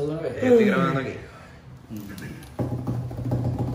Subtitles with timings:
[0.00, 0.42] de una vez.
[0.42, 1.14] Estoy grabando aquí.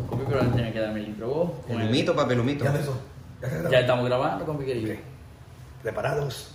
[0.10, 1.52] Compi, pero ahora tienes que darme el intro vos.
[1.70, 2.64] El humito, papi, el humito.
[2.64, 3.00] Ya empezó.
[3.42, 4.96] Ya está Ya estamos grabando, compi querido.
[5.84, 6.55] ¿Preparados?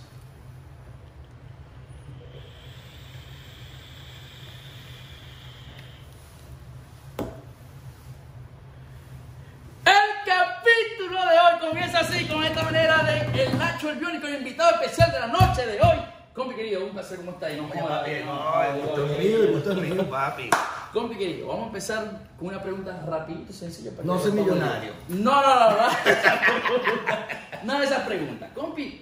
[17.11, 17.53] Placer, ¿cómo estás?
[17.53, 20.49] Y no Oye, papi, no, no, el gusto es mío, el gusto es mío, papi.
[20.93, 23.91] Compi querido, vamos a empezar con una pregunta rapidito, sencilla.
[23.91, 24.91] para No soy millonario.
[25.09, 25.77] No, no, no, no.
[27.63, 28.49] Nada de esas preguntas.
[28.53, 29.01] Compi,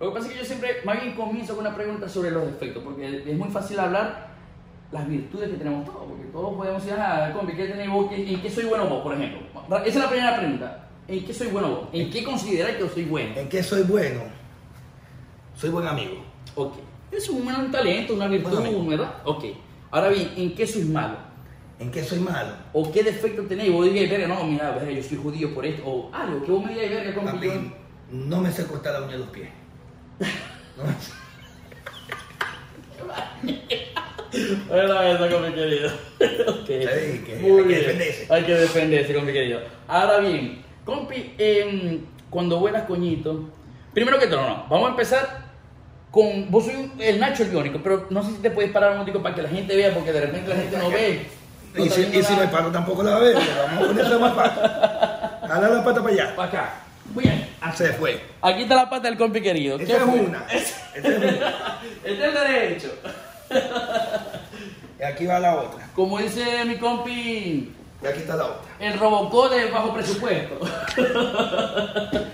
[0.00, 2.44] lo que pasa es que yo siempre, más bien comienzo con una pregunta sobre los
[2.46, 4.34] defectos, porque es muy fácil hablar
[4.92, 8.08] las virtudes que tenemos todos, porque todos podemos decir, ah, compi, ¿qué tenés vos?
[8.10, 9.40] ¿Qué- ¿En qué soy bueno vos, por ejemplo?
[9.78, 10.80] Esa es la primera pregunta.
[11.08, 11.88] ¿En qué soy bueno vos?
[11.92, 13.34] ¿En qué consideráis que soy bueno?
[13.38, 14.20] ¿En qué soy bueno?
[15.56, 16.16] Soy buen amigo.
[16.54, 16.74] Ok.
[17.10, 18.86] Es un, un talento, una virtud, Buen amigo.
[18.86, 19.14] ¿verdad?
[19.24, 19.44] Ok.
[19.90, 21.16] Ahora bien, ¿en qué sois malo?
[21.78, 22.52] ¿En qué soy malo?
[22.72, 23.72] ¿O qué defecto tenéis?
[23.72, 25.82] Vos digáis, verga, no, mira, verga, yo soy judío por esto.
[25.86, 27.54] O algo que vos me digáis, verga, como que yo...
[28.10, 29.48] No me sé cortar la uña de los pies.
[30.76, 31.12] No me sé.
[34.68, 35.88] Bueno, eso, con mi querido.
[35.88, 36.66] ok.
[36.66, 37.80] Sí, que Muy hay que bien.
[37.80, 38.26] defenderse.
[38.30, 39.60] Hay que defenderse, con mi querido.
[39.86, 43.48] Ahora bien, compi, em, cuando vuelas coñito,
[43.92, 45.53] primero que todo, no, vamos a empezar
[46.14, 46.50] con.
[46.50, 48.98] Vos soy un- el Nacho el biónico, pero no sé si te puedes parar un
[48.98, 51.26] momentico para que la gente vea, porque de repente la gente no ve.
[51.74, 54.18] No Y si, y me paro tampoco la va a ver, pero vamos a ponerse
[54.18, 54.62] más fácil.
[55.48, 56.36] Jala la pata para allá.
[56.36, 56.74] Para acá.
[57.06, 57.48] Bien.
[57.74, 58.20] Se fue.
[58.42, 59.76] Aquí está la pata del compi querido.
[59.76, 60.20] Esa ¿Qué es fue?
[60.20, 60.46] una.
[60.52, 61.78] Esa es una.
[62.04, 62.92] Este es el derecho.
[65.00, 65.88] Y aquí va la otra.
[65.94, 68.70] Como dice mi compi, Y aquí está la otra.
[68.78, 70.60] el Robocop de bajo presupuesto.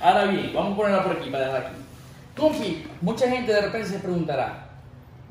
[0.00, 1.74] Ahora bien, vamos a ponerla por aquí para dejar aquí.
[2.38, 4.70] Compi, mucha gente de repente se preguntará,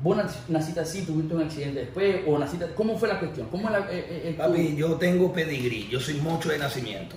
[0.02, 2.16] ¿vos nac- naciste así, tuviste un accidente después?
[2.26, 3.48] ¿O naciste, ¿Cómo fue la cuestión?
[3.50, 3.84] ¿Cómo la, eh,
[4.24, 5.88] eh, tú- Papi, yo tengo pedigrí.
[5.90, 7.16] Yo soy mucho de nacimiento.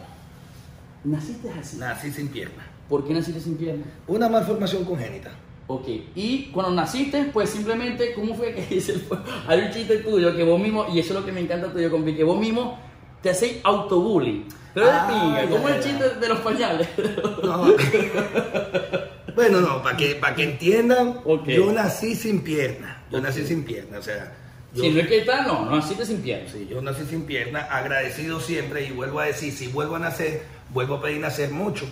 [1.04, 1.78] ¿Naciste así?
[1.78, 2.68] Nací sin pierna.
[2.88, 3.84] ¿Por qué naciste sin pierna?
[4.08, 5.32] Una malformación congénita.
[5.68, 9.04] Ok, y cuando naciste, pues simplemente, ¿cómo fue que dice el
[9.48, 11.90] Hay un chiste tuyo que vos mismo, y eso es lo que me encanta tuyo,
[11.90, 12.78] compi, que vos mismo
[13.22, 14.46] te hacéis autobullying.
[14.74, 16.88] Pero de Ah, pinga, ¿cómo es el chiste de los pañales?
[17.44, 17.66] No.
[19.36, 23.04] bueno, no, para que, para que entiendan, yo nací sin pierna.
[23.12, 24.32] Yo nací sin pierna, o sea,
[24.74, 26.50] yo, si no es que está, no, naciste sin pierna.
[26.50, 30.44] sí, yo nací sin pierna, agradecido siempre y vuelvo a decir, si vuelvo a nacer,
[30.70, 31.86] vuelvo a pedir nacer mucho.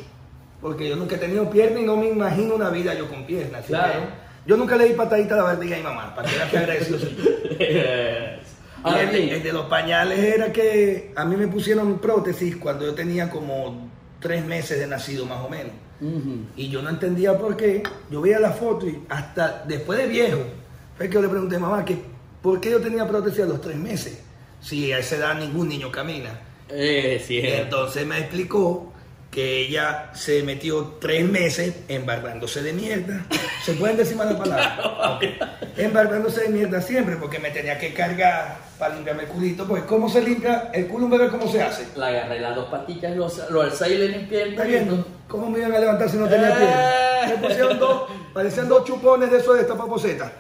[0.62, 3.60] Porque yo nunca he tenido pierna y no me imagino una vida yo con pierna.
[3.62, 4.02] Claro.
[4.02, 6.50] que yo nunca le di patadita a la barriga a mi mamá, para que era
[6.50, 7.24] que agradecido soy yo.
[8.84, 13.30] Ahora el de los pañales era que a mí me pusieron prótesis cuando yo tenía
[13.30, 13.90] como
[14.22, 15.74] tres meses de nacido más o menos.
[16.56, 17.84] Y yo no entendía por qué.
[18.10, 20.40] Yo veía la foto y hasta después de viejo,
[20.98, 21.98] fue que yo le pregunté a mamá que
[22.42, 24.22] por qué yo tenía prótesis a los tres meses.
[24.62, 26.40] Si a esa edad ningún niño camina.
[26.70, 28.94] eh, sí, entonces me explicó
[29.32, 33.26] que ella se metió tres meses embarrándose de mierda.
[33.64, 34.80] ¿Se pueden decir malas palabras?
[35.78, 39.68] Embarrándose de mierda siempre porque me tenía que cargar para limpiarme el culito.
[39.68, 41.30] Pues, ¿cómo se limpia el culo un bebé?
[41.30, 41.88] ¿Cómo se hace?
[41.96, 45.06] la agarré las dos patillas, lo, lo alzé y le limpié el ¿Está viendo?
[45.28, 46.54] ¿Cómo me iban a levantar si no tenía Eh.
[46.58, 47.42] pierna?
[47.42, 50.32] Me pusieron dos, parecían dos chupones de eso de esta paposeta.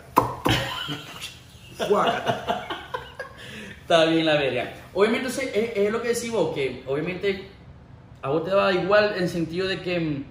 [1.87, 2.67] Guácata.
[3.81, 4.73] Está bien la verga.
[4.93, 5.37] Obviamente es,
[5.75, 7.47] es lo que decís vos, que obviamente
[8.21, 10.23] a vos te daba igual en sentido de que mm,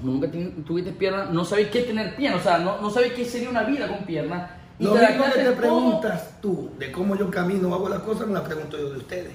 [0.00, 0.28] como nunca
[0.66, 3.62] tuviste pierna, no sabéis qué tener pierna, o sea, no, no sabéis qué sería una
[3.62, 4.58] vida con pierna.
[4.78, 8.26] Y Lo mismo que te preguntas tú de cómo yo camino o hago las cosas,
[8.26, 9.32] me las pregunto yo de ustedes.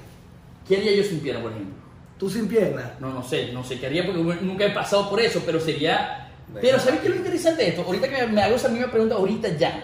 [0.67, 1.75] ¿Qué haría yo sin pierna, por ejemplo?
[2.17, 5.19] Tú sin pierna, No, no sé, no sé qué haría porque nunca he pasado por
[5.22, 6.28] eso, pero sería...
[6.61, 7.83] Pero ¿sabéis qué es lo interesante de esto?
[7.83, 9.83] Ahorita que me hago esa misma pregunta, ahorita ya.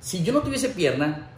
[0.00, 1.28] Si yo no tuviese pierna,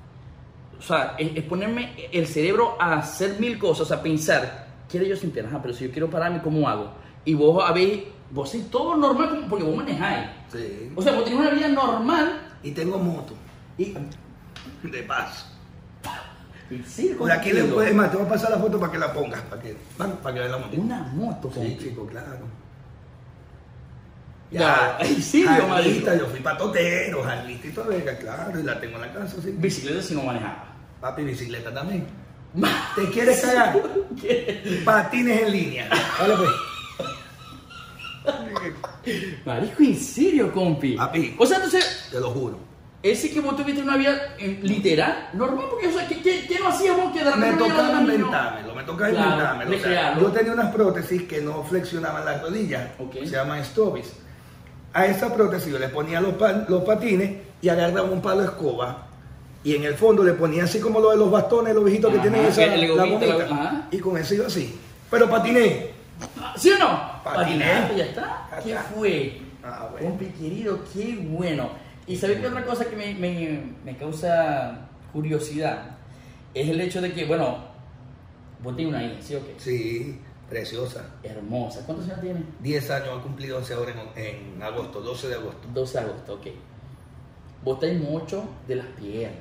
[0.78, 5.11] o sea, es, es ponerme el cerebro a hacer mil cosas, a pensar, ¿qué haría
[5.11, 5.51] yo sin pierna?
[5.51, 6.93] Ajá, pero si yo quiero pararme, ¿cómo hago?
[7.25, 10.29] Y vos habéis, vos sois todo normal porque vos manejáis.
[10.53, 10.93] sí.
[10.95, 13.35] O sea, vos tenés una vida normal Y tengo moto,
[13.79, 13.95] y...
[14.83, 15.47] de paso.
[16.87, 19.13] sí, Por aquí le puedes más, te voy a pasar la foto para que la
[19.13, 20.77] pongas, para que, para que vean la moto.
[20.81, 22.39] Una moto, Sí, chico, claro.
[24.51, 26.25] Ya, ¿en serio, Jarlita, marico?
[26.25, 29.53] yo fui patotero, jarlita y todo, verga, claro, y la tengo en la casa, sí.
[29.59, 30.66] Bicicleta si no manejaba.
[31.01, 32.07] Papi, bicicleta también.
[32.95, 33.77] ¿Te quieres cagar?
[34.84, 35.89] Patines en línea.
[36.19, 36.51] Dale pues.
[39.45, 40.97] Marico, en serio, compi.
[40.97, 41.34] Papi.
[41.39, 42.59] O sea, entonces, Te lo juro.
[43.03, 46.59] ese que vos tuviste una vida eh, literal, normal, porque, o sea, ¿qué, qué, qué
[46.59, 49.71] no hacías vos que de Me repente tocaba inventármelo, me tocaba Claro, inventármelo.
[49.71, 50.22] o sea, recrearlo.
[50.22, 53.15] yo tenía unas prótesis que no flexionaban las rodillas, Ok.
[53.21, 54.13] se llaman stobis.
[54.93, 57.31] A esa prótesis yo le ponía los, pa- los patines
[57.63, 59.07] y agarraba un palo de escoba
[59.65, 62.19] y en el fondo le ponía así como lo de los bastones, los viejitos que
[62.21, 63.89] tienen esa el la gomita.
[63.91, 64.79] Y con eso iba así.
[65.11, 65.91] Pero patiné.
[66.57, 67.23] ¿Sí o no?
[67.25, 67.65] Patiné.
[67.65, 68.49] Patinaste, ya está.
[68.63, 69.39] ¿Qué fue?
[69.65, 70.09] Ah, bueno.
[70.11, 71.71] Compi querido, qué bueno.
[72.07, 75.97] Y sabes qué otra cosa que me, me- me causa curiosidad
[76.55, 77.59] es el hecho de que, bueno,
[78.63, 79.55] vos tienes una hija, ¿sí o qué?
[79.59, 81.05] Sí, preciosa.
[81.25, 81.81] Hermosa.
[81.85, 82.45] ¿Cuántos años tiene?
[82.61, 84.25] 10 años ha cumplido hace ahora en,
[84.57, 85.67] en agosto, 12 de agosto.
[85.75, 86.47] 12 de agosto, ok.
[87.63, 89.41] Vos estáis mucho de las piernas.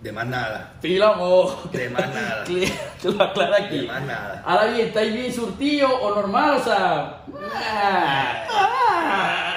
[0.00, 0.74] De más nada.
[0.80, 1.70] Fila vos.
[1.72, 2.44] De más nada.
[3.02, 3.78] Que lo aclara aquí.
[3.80, 4.42] De más nada.
[4.46, 6.56] Ahora bien, ¿estáis bien surtido o normal?
[6.58, 7.22] O sea.
[8.50, 9.56] ah.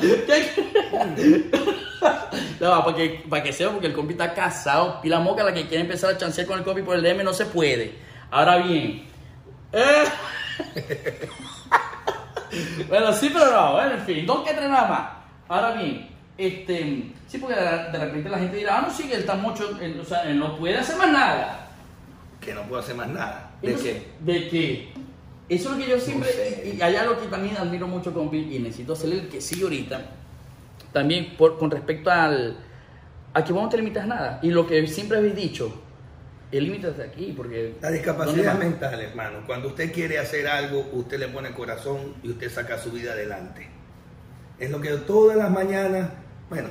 [0.00, 0.70] ¿Qué?
[2.60, 5.00] No, para que, para que sepa, porque el compi está casado.
[5.00, 7.32] Pila moca, la que quiere empezar a chancear con el compi por el DM no
[7.32, 7.94] se puede.
[8.30, 9.08] Ahora bien.
[9.72, 10.04] eh.
[12.88, 13.72] bueno, sí, pero no.
[13.72, 15.08] Bueno, en fin, dos que tres nada más.
[15.48, 16.09] Ahora bien,
[16.46, 17.12] este.
[17.26, 19.78] Sí, porque de, repente la gente dirá, ah, no, sí, él está mucho.
[19.80, 21.68] él, o sea, él no puede hacer más nada.
[22.40, 23.52] Que no puedo hacer más nada.
[23.60, 24.32] ¿De Entonces, qué?
[24.32, 24.92] ¿De qué?
[25.48, 26.74] Eso es lo que yo siempre, sé.
[26.76, 29.60] y, hay algo que también admiro mucho con Bill y necesito hacerle el que sí
[29.60, 30.00] ahorita,
[30.92, 32.56] también por, con respecto al,
[33.34, 34.38] a que vos no te limitas nada.
[34.42, 35.82] Y lo que siempre habéis dicho,
[36.52, 37.74] el límite está aquí, porque...
[37.80, 39.38] La ¿dónde discapacidad mental, hermano.
[39.46, 43.68] Cuando usted quiere hacer algo, usted le pone corazón y usted saca su vida adelante.
[44.58, 46.10] Es lo que todas las mañanas,
[46.50, 46.68] bueno,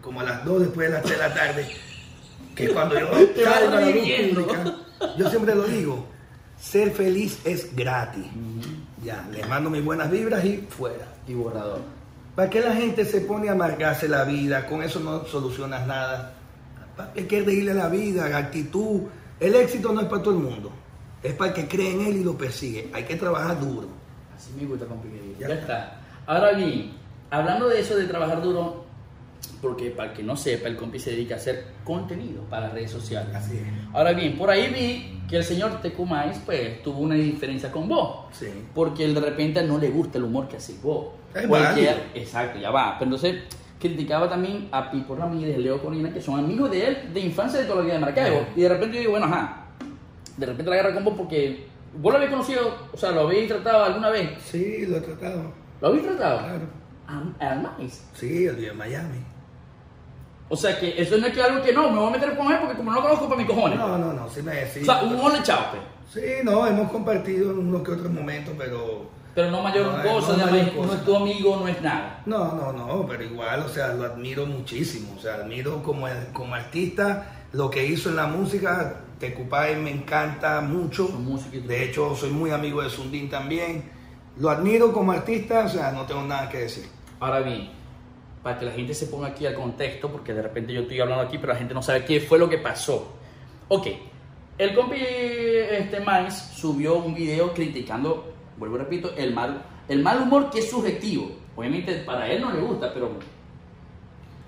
[0.00, 1.68] como a las 2 después de las 3 de la tarde,
[2.54, 3.08] que cuando yo
[3.44, 4.76] salgo a la luz pública,
[5.18, 6.06] yo siempre lo digo,
[6.60, 8.26] ser feliz es gratis.
[9.02, 11.06] Ya, les mando mis buenas vibras y fuera.
[11.26, 11.80] Y borrador.
[12.36, 14.66] ¿Para qué la gente se pone a amargarse la vida?
[14.66, 16.34] Con eso no solucionas nada.
[16.96, 19.02] ¿Para qué quieres reírle la vida, la actitud?
[19.40, 20.72] El éxito no es para todo el mundo.
[21.22, 22.90] Es para el que cree en él y lo persigue.
[22.92, 23.88] Hay que trabajar duro.
[24.36, 25.38] Así me gusta, compi querido.
[25.38, 26.00] Ya Ya, está.
[26.26, 26.92] Ahora bien,
[27.30, 28.81] hablando de eso de trabajar duro,
[29.62, 32.74] porque para el que no sepa, el compi se dedica a hacer contenido para las
[32.74, 33.32] redes sociales.
[33.32, 33.94] Así es.
[33.94, 38.26] Ahora bien, por ahí vi que el señor Tecumais pues tuvo una diferencia con vos.
[38.32, 38.48] Sí.
[38.74, 41.06] Porque él de repente no le gusta el humor que haces vos.
[41.32, 41.44] Es
[42.14, 42.96] exacto, ya va.
[42.98, 43.44] Pero entonces
[43.78, 47.66] criticaba también a Pipo Ramírez, Leo Corina, que son amigos de él de infancia de
[47.66, 48.46] toda la vida de Maracaibo.
[48.56, 49.66] Y de repente yo digo, bueno, ajá.
[50.36, 51.66] De repente la agarra con vos porque
[52.00, 54.30] vos lo habéis conocido, o sea, lo habéis tratado alguna vez.
[54.42, 55.52] Sí, lo he tratado.
[55.80, 56.38] ¿Lo habéis tratado?
[56.40, 56.82] Claro.
[57.38, 57.76] Al.
[58.14, 59.31] Sí, el día de Miami.
[60.52, 62.52] O sea que eso no es que algo que no, me voy a meter con
[62.52, 63.78] él porque como no lo conozco para mis cojones.
[63.78, 64.82] No, no, no, sí me sí.
[64.82, 65.82] O sea, un gol echado, pues.
[66.12, 69.06] Sí, no, hemos compartido en unos que otros momentos, pero...
[69.34, 70.86] Pero no mayor No, cosa, no mayor cosa.
[70.88, 72.22] no es tu amigo, no es nada.
[72.26, 75.14] No, no, no, pero igual, o sea, lo admiro muchísimo.
[75.16, 78.96] O sea, admiro como, como artista lo que hizo en la música.
[79.20, 81.08] Tecupay me encanta mucho.
[81.66, 83.90] De hecho, soy muy amigo de Sundin también.
[84.38, 86.84] Lo admiro como artista, o sea, no tengo nada que decir.
[87.20, 87.70] Ahora bien,
[88.42, 91.22] para que la gente se ponga aquí al contexto, porque de repente yo estoy hablando
[91.24, 93.12] aquí, pero la gente no sabe qué fue lo que pasó.
[93.68, 93.86] Ok,
[94.58, 100.22] el compi este Mais subió un video criticando, vuelvo y repito, el mal, el mal
[100.22, 101.30] humor que es subjetivo.
[101.54, 103.10] Obviamente para él no le gusta, pero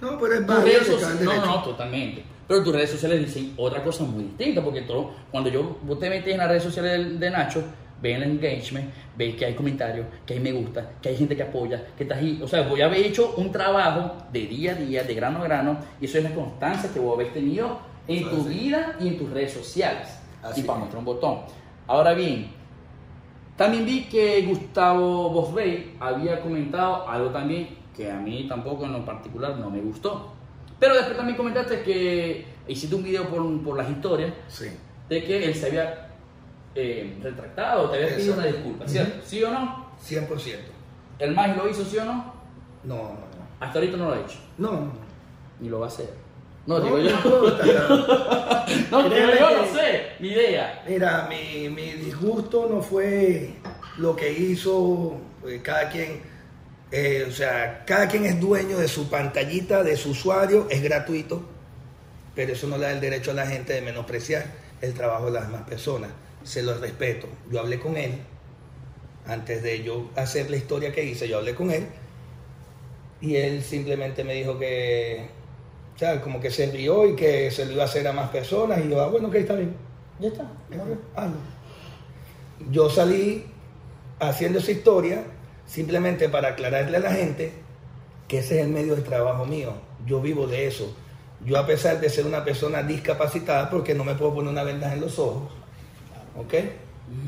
[0.01, 0.99] No, pero es cada no, derecho.
[1.47, 2.25] no, totalmente.
[2.47, 6.11] Pero tus redes sociales dicen otra cosa muy distinta, porque todo, cuando yo, vos te
[6.11, 7.65] metes en las redes sociales de, de Nacho,
[8.05, 11.43] ven el engagement, ves que hay comentarios, que hay me gusta, que hay gente que
[11.43, 12.39] apoya, que estás ahí.
[12.43, 15.45] O sea, vos ya habéis hecho un trabajo de día a día, de grano a
[15.45, 18.49] grano, y eso es la constancia que vos habéis tenido en tu así.
[18.51, 20.09] vida y en tus redes sociales.
[20.43, 21.39] Así y para mostrar un botón.
[21.87, 22.49] Ahora bien,
[23.57, 29.05] también vi que Gustavo Bosbey había comentado algo también que a mí tampoco en lo
[29.05, 30.33] particular no me gustó.
[30.79, 34.67] Pero después también comentaste que hiciste un video por, por las historias Sí.
[35.09, 36.04] de que él se había
[36.75, 39.21] eh, retractado, te había pedido una disculpa, ¿cierto?
[39.25, 39.89] ¿Sí o no?
[40.07, 40.57] 100%.
[41.19, 42.35] ¿El más lo hizo, sí o no?
[42.85, 43.19] No, no,
[43.61, 44.71] Hasta ahorita no lo ha hecho, no.
[44.73, 44.93] No, no.
[45.61, 46.11] ni lo va a hacer.
[46.67, 47.11] No, No, digo yo.
[48.91, 50.83] No, Créeme yo, no sé, ni idea.
[50.89, 53.55] Mira, mi, mi disgusto no fue
[53.99, 55.17] lo que hizo
[55.47, 56.23] eh, cada quien.
[56.91, 61.43] eh, o sea, cada quien es dueño de su pantallita, de su usuario, es gratuito,
[62.35, 64.47] pero eso no le da el derecho a la gente de menospreciar
[64.81, 66.11] el trabajo de las demás personas.
[66.45, 67.27] Se lo respeto.
[67.51, 68.21] Yo hablé con él,
[69.27, 71.87] antes de yo hacer la historia que hice, yo hablé con él,
[73.21, 75.29] y él simplemente me dijo que,
[75.95, 78.31] o sea, como que se rió y que se lo iba a hacer a más
[78.31, 79.75] personas, y yo, ah, bueno, que está bien.
[80.21, 80.51] Ya está.
[81.17, 81.39] Hazlo.
[82.71, 83.47] Yo salí
[84.21, 85.25] haciendo esa historia
[85.67, 87.53] simplemente para aclararle a la gente
[88.29, 89.73] que ese es el medio de trabajo mío.
[90.07, 90.95] Yo vivo de eso.
[91.45, 94.95] Yo a pesar de ser una persona discapacitada, porque no me puedo poner una vendaje
[94.95, 95.53] en los ojos,
[96.37, 96.55] ¿ok?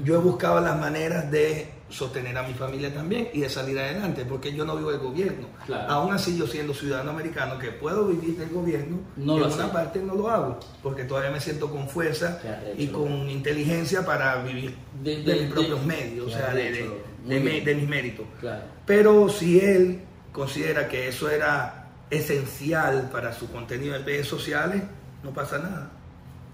[0.04, 4.24] Yo he buscado las maneras de sostener a mi familia también y de salir adelante,
[4.24, 5.46] porque yo no vivo del gobierno.
[5.66, 5.90] Claro.
[5.92, 9.72] Aún así, yo siendo ciudadano americano que puedo vivir del gobierno, No en una hace.
[9.72, 12.40] parte no lo hago, porque todavía me siento con fuerza
[12.76, 16.90] y con inteligencia para vivir De- de, de- mis propios de- medios, o sea, de,
[17.24, 18.26] me- mis méritos.
[18.40, 18.62] Claro.
[18.86, 20.00] Pero si él
[20.32, 24.82] considera que eso era esencial para su contenido en redes sociales,
[25.22, 25.90] no pasa nada.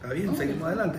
[0.01, 0.99] Está bien, seguimos adelante.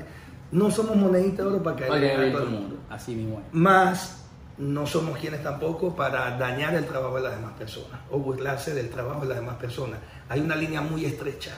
[0.53, 2.49] No somos moneditas de oro para caer Para en el mundo.
[2.49, 2.75] mundo.
[2.89, 3.53] Así mismo es.
[3.53, 4.23] Más
[4.59, 8.89] no somos quienes tampoco para dañar el trabajo de las demás personas o burlarse del
[8.91, 9.99] trabajo de las demás personas.
[10.29, 11.53] Hay una línea muy estrecha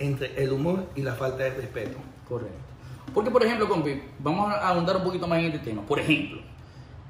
[0.00, 1.96] entre el humor y la falta de respeto.
[2.28, 2.58] Correcto.
[3.14, 5.82] Porque, por ejemplo, compi, vamos a ahondar un poquito más en este tema.
[5.82, 6.40] Por ejemplo,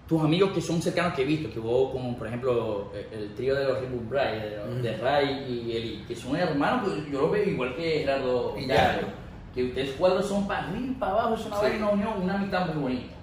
[0.07, 3.35] tus amigos que son cercanos que he visto, que vos, como por ejemplo, el, el
[3.35, 3.79] trío de los
[4.11, 8.01] Bright, de, de Ray y Eli, que son hermanos, pues yo los veo igual que
[8.01, 8.69] Gerardo Y.
[9.55, 11.63] que ustedes cuatro son para arriba y para abajo, es una Sí.
[11.63, 13.15] vaina, una unión, una amistad muy bonita.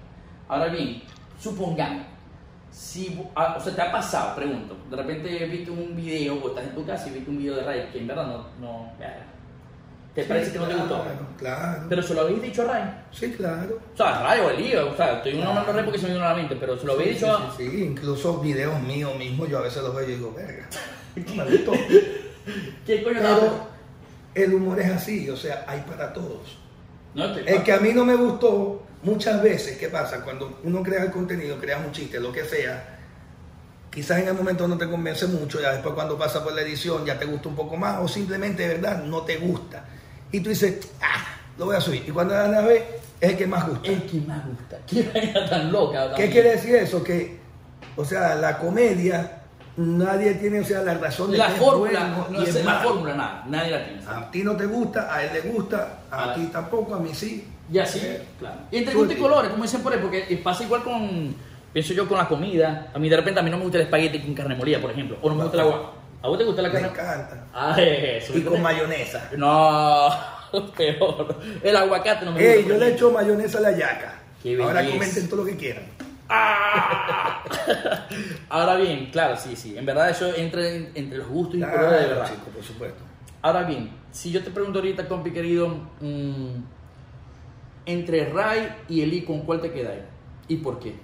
[0.48, 1.02] Ahora bien,
[1.38, 2.06] supongamos,
[2.70, 6.64] si, ah, o sea, te ha pasado, pregunto, de repente viste un video, o estás
[6.64, 8.92] en tu casa y viste un video de Ray, que en verdad no, no
[10.14, 11.02] ¿te parece que no te gustó?
[11.02, 11.86] Claro, claro.
[11.88, 12.82] Pero se lo habéis dicho a Ray.
[13.10, 13.78] Sí, claro.
[13.92, 16.24] O sea, Ray o Elías, o sea, estoy nombrando a Ray porque se me vino
[16.24, 17.50] a la mente, pero se lo habéis Sí, dicho a...
[17.56, 20.66] sí, sí, incluso videos míos mismos, yo a veces los veo y digo, verga,
[21.16, 21.72] me gustó.
[22.86, 23.71] ¿Qué coño Pero
[24.34, 26.58] el humor es así, o sea, hay para todos.
[27.14, 30.22] No, te- El que a mí no me gustó, muchas veces, ¿qué pasa?
[30.24, 32.98] Cuando uno crea el contenido, crea un chiste, lo que sea,
[33.90, 37.04] quizás en el momento no te convence mucho, ya después cuando pasa por la edición
[37.04, 39.84] ya te gusta un poco más, o simplemente de verdad no te gusta.
[40.30, 41.24] Y tú dices, ah,
[41.58, 42.04] lo voy a subir.
[42.06, 43.90] Y cuando la a ver, es el que más gusta.
[43.90, 44.78] El que más gusta.
[44.86, 46.04] Qué vaina tan loca.
[46.04, 46.30] ¿Qué también.
[46.32, 47.04] quiere decir eso?
[47.04, 47.38] Que,
[47.96, 49.41] o sea, la comedia,
[49.76, 52.64] nadie tiene, o sea, la razón de La que es fórmula, bueno no y es
[52.64, 54.02] la fórmula nada, nadie la tiene.
[54.06, 57.48] A ti no te gusta, a él le gusta, a ti tampoco, a mí sí.
[57.70, 58.56] Y así, Eh, claro.
[58.70, 61.34] Y entre gustos y colores, como dicen por ahí, porque pasa igual con,
[61.72, 62.90] pienso yo, con la comida.
[62.92, 64.90] A mí de repente a mí no me gusta el espagueti con carne molida, por
[64.90, 65.16] ejemplo.
[65.22, 65.92] O no me gusta el agua.
[66.22, 66.88] ¿A vos te gusta la Me carne?
[66.88, 67.44] encanta.
[67.54, 68.36] Ah, eso.
[68.36, 69.28] Y con mayonesa.
[69.38, 70.08] No,
[70.76, 71.36] peor.
[71.62, 72.68] El aguacate no me Ey, gusta.
[72.74, 74.18] yo le echo mayonesa a la yaca.
[74.62, 75.84] Ahora comenten todo lo que quieran.
[76.34, 77.44] ¡Ah!
[78.48, 79.76] Ahora bien, claro, sí, sí.
[79.76, 82.28] En verdad eso entra en- entre los gustos y colores de verdad.
[82.30, 83.02] chico, por supuesto.
[83.42, 85.68] Ahora bien, si yo te pregunto ahorita, compi querido,
[86.00, 86.46] mm,
[87.86, 90.02] entre Ray y Eli, ¿con cuál te quedáis?
[90.48, 90.94] ¿Y por qué?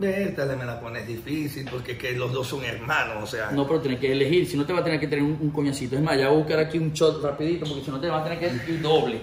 [0.00, 3.50] Esta me la pones difícil porque es que los dos son hermanos, o sea.
[3.50, 5.50] No, pero tienes que elegir, si no te va a tener que tener un, un
[5.50, 5.96] coñacito.
[5.96, 8.20] Es más, ya voy a buscar aquí un shot rapidito, porque si no te vas
[8.20, 9.20] a tener que ir doble.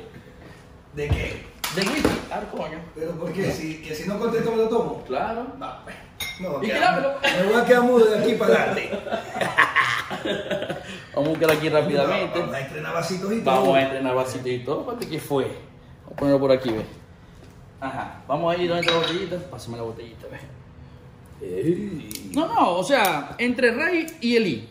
[0.93, 1.43] ¿De qué?
[1.75, 2.09] De whisky.
[2.31, 2.79] Ah, coño.
[2.95, 3.51] Pero ¿por qué?
[3.51, 5.03] Si, que si no contesto me lo tomo.
[5.05, 5.45] Claro.
[5.59, 5.95] No, pues.
[6.39, 8.89] No, ¿Y que- qué me voy a quedar mudo de aquí para adelante.
[11.13, 12.39] Vamos a buscar aquí rápidamente.
[12.39, 13.55] Vamos a entrenar vasitos y todo.
[13.55, 14.83] Vamos a entrenar vasito y todo.
[14.85, 15.43] ¿Cuánto que fue?
[15.45, 16.85] Vamos a ponerlo por aquí, ve.
[17.81, 18.21] Ajá.
[18.27, 19.37] Vamos a ir donde la botellita.
[19.51, 20.39] Pásame la botellita, ve.
[22.33, 24.69] No, no, o sea, entre Ray y Eli.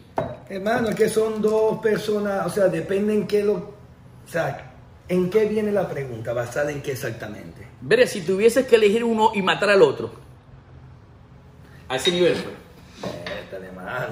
[0.49, 3.55] Hermano, es que son dos personas, o sea, depende en qué lo.
[3.55, 4.64] O sea,
[5.09, 6.33] ¿en qué viene la pregunta?
[6.33, 7.67] ¿Basada en qué exactamente?
[7.81, 10.13] Veré, si tuvieses que elegir uno y matar al otro.
[11.89, 12.53] A ese nivel fue.
[13.41, 14.07] Étale, mano.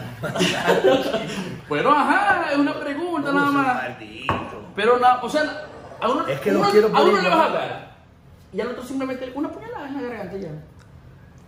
[1.69, 3.83] Bueno, ajá, es una pregunta nada más.
[3.83, 4.67] Maldito.
[4.77, 5.67] Pero, na- o sea,
[6.01, 7.93] a uno, Es que quiero a uno le vas a dar.
[8.53, 10.51] Y al otro simplemente una puñalada en la garganta ya.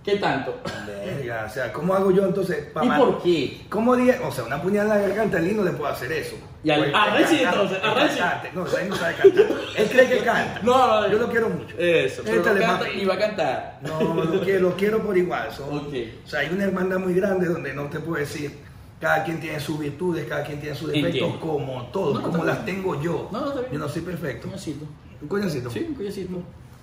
[0.05, 0.55] ¿Qué tanto?
[0.87, 3.63] Verga, o sea, ¿cómo hago yo entonces ¿Y por qué?
[3.71, 4.21] ¿Cómo diría?
[4.23, 6.37] O sea, una puñalada en la garganta, el no le puede hacer eso.
[6.63, 8.51] Y al- a cantar, entonces, a cantante.
[8.55, 9.45] No, Ray no sabe cantar.
[9.77, 10.61] Él cree que canta.
[10.63, 11.75] No, no, Yo lo quiero mucho.
[11.79, 13.79] Eso, pero no canta y va a cantar.
[13.83, 15.51] No, lo quiero, lo quiero por igual.
[15.53, 15.95] son- Ok.
[16.25, 18.59] O sea, hay una hermandad muy grande donde no te puedo decir,
[19.01, 21.41] cada quien tiene sus virtudes, cada quien tiene sus defectos, Entiendo.
[21.41, 23.29] como todos, No, no, como las tengo yo.
[23.33, 23.73] No, no, está bien.
[23.73, 24.49] Yo no soy perfecto.
[24.49, 24.85] Coñacito.
[25.23, 25.71] Un coñacito.
[25.71, 26.43] Sí, un coñacito.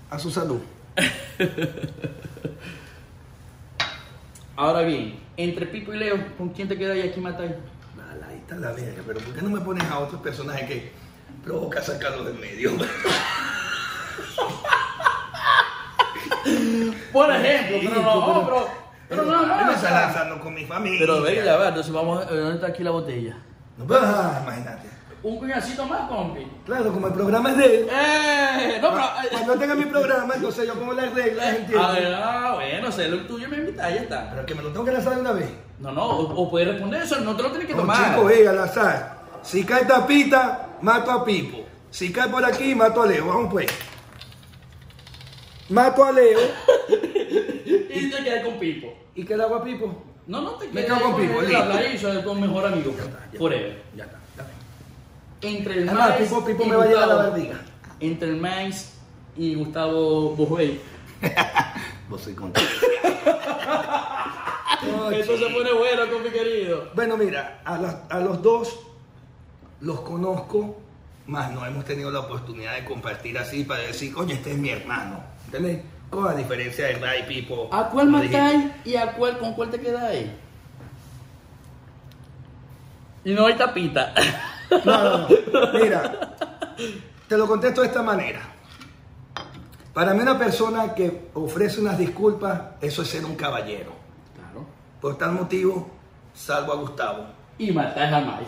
[0.10, 0.60] A su salud.
[4.62, 7.54] Ahora bien, entre Pipo y Leo, ¿con quién te quedas y aquí matáis?
[8.30, 10.92] Ahí está la verga, pero ¿por qué no me pones a otros personajes que
[11.44, 12.70] provoca sacarlos del medio?
[17.12, 18.68] Por ejemplo, pero no, pero- pero,
[19.10, 21.00] pero no, Yo me no, está lanzando con mi familia.
[21.00, 23.38] Pero ven, ya va, entonces vamos, a- ¿dónde está aquí la botella?
[23.78, 24.88] No, pues, ah, imagínate.
[25.24, 26.48] Un coñacito más, compi.
[26.66, 27.88] Claro, como el programa es de él.
[27.92, 28.80] ¡Eh!
[28.82, 29.04] No, pero...
[29.32, 31.94] Cuando tenga mi programa, entonces yo pongo las reglas, A ¿entiendes?
[31.94, 34.30] ver, ah, bueno, sé lo tuyo me invitas, ya está.
[34.32, 35.50] Pero que me lo tengo que lanzar de una vez.
[35.80, 38.16] No, no, o, o puedes responder eso, no te lo tienes que No, tomar.
[38.16, 39.22] chico, eh, al azar.
[39.44, 41.60] Si cae tapita, mato a Pipo.
[41.92, 43.28] Si cae por aquí, mato a Leo.
[43.28, 43.68] Vamos pues.
[45.70, 46.40] Mato a Leo
[47.94, 48.94] Y te quedas con Pipo.
[49.16, 50.04] y queda agua a Pipo.
[50.28, 52.92] No, no te Me quedas quedo con Pipo, habla y soy tu mejor amigo.
[52.98, 53.40] ya.
[53.96, 54.18] Ya está.
[55.42, 57.62] Entre el Además, Maíz Pipo, Pipo y me va a llevar la Gustavo- barriga.
[58.00, 58.94] Entre el Maíz
[59.38, 60.80] y Gustavo Bojuey.
[62.10, 62.70] Vos soy contento.
[64.88, 66.90] No, Esto se pone bueno, compi querido.
[66.96, 68.80] Bueno, mira, a, las- a los dos
[69.80, 70.80] los conozco,
[71.28, 74.70] más no hemos tenido la oportunidad de compartir así para decir, coño, este es mi
[74.70, 75.24] hermano.
[75.46, 75.82] ¿Entendés?
[76.10, 77.70] Con la diferencia de Ray Pipo.
[77.72, 80.28] ¿A cuál matáis y a cuál, con cuál te quedáis?
[83.24, 84.14] Y no hay tapita.
[84.86, 85.74] No, no, no.
[85.80, 86.36] Mira,
[87.28, 88.42] te lo contesto de esta manera.
[89.94, 93.92] Para mí una persona que ofrece unas disculpas, eso es ser un caballero.
[94.36, 94.66] Claro.
[95.02, 95.90] Por tal motivo,
[96.34, 97.26] salvo a Gustavo.
[97.58, 98.42] Y matáis a más.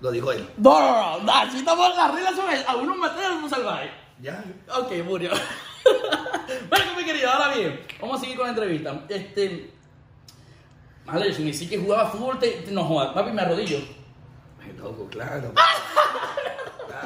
[0.00, 0.48] Lo dijo él.
[0.56, 3.90] No, no, no, no, si estamos arriba sobre a uno matáis a uno salváis.
[4.22, 4.42] ¿Ya?
[4.78, 5.30] Ok, murió.
[6.70, 9.04] bueno, mi querido, ahora bien, vamos a seguir con la entrevista.
[9.08, 9.70] Este.
[11.04, 13.78] Vale, si que jugaba fútbol, te, te- no jodas, papi, me arrodillo.
[14.62, 15.52] Ay, loco, claro.
[16.88, 17.00] La.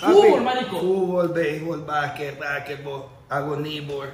[0.00, 0.80] Papi, Fútbol, marico.
[0.80, 4.10] Fútbol, béisbol, básquet, básquetbol, hago kneeboard.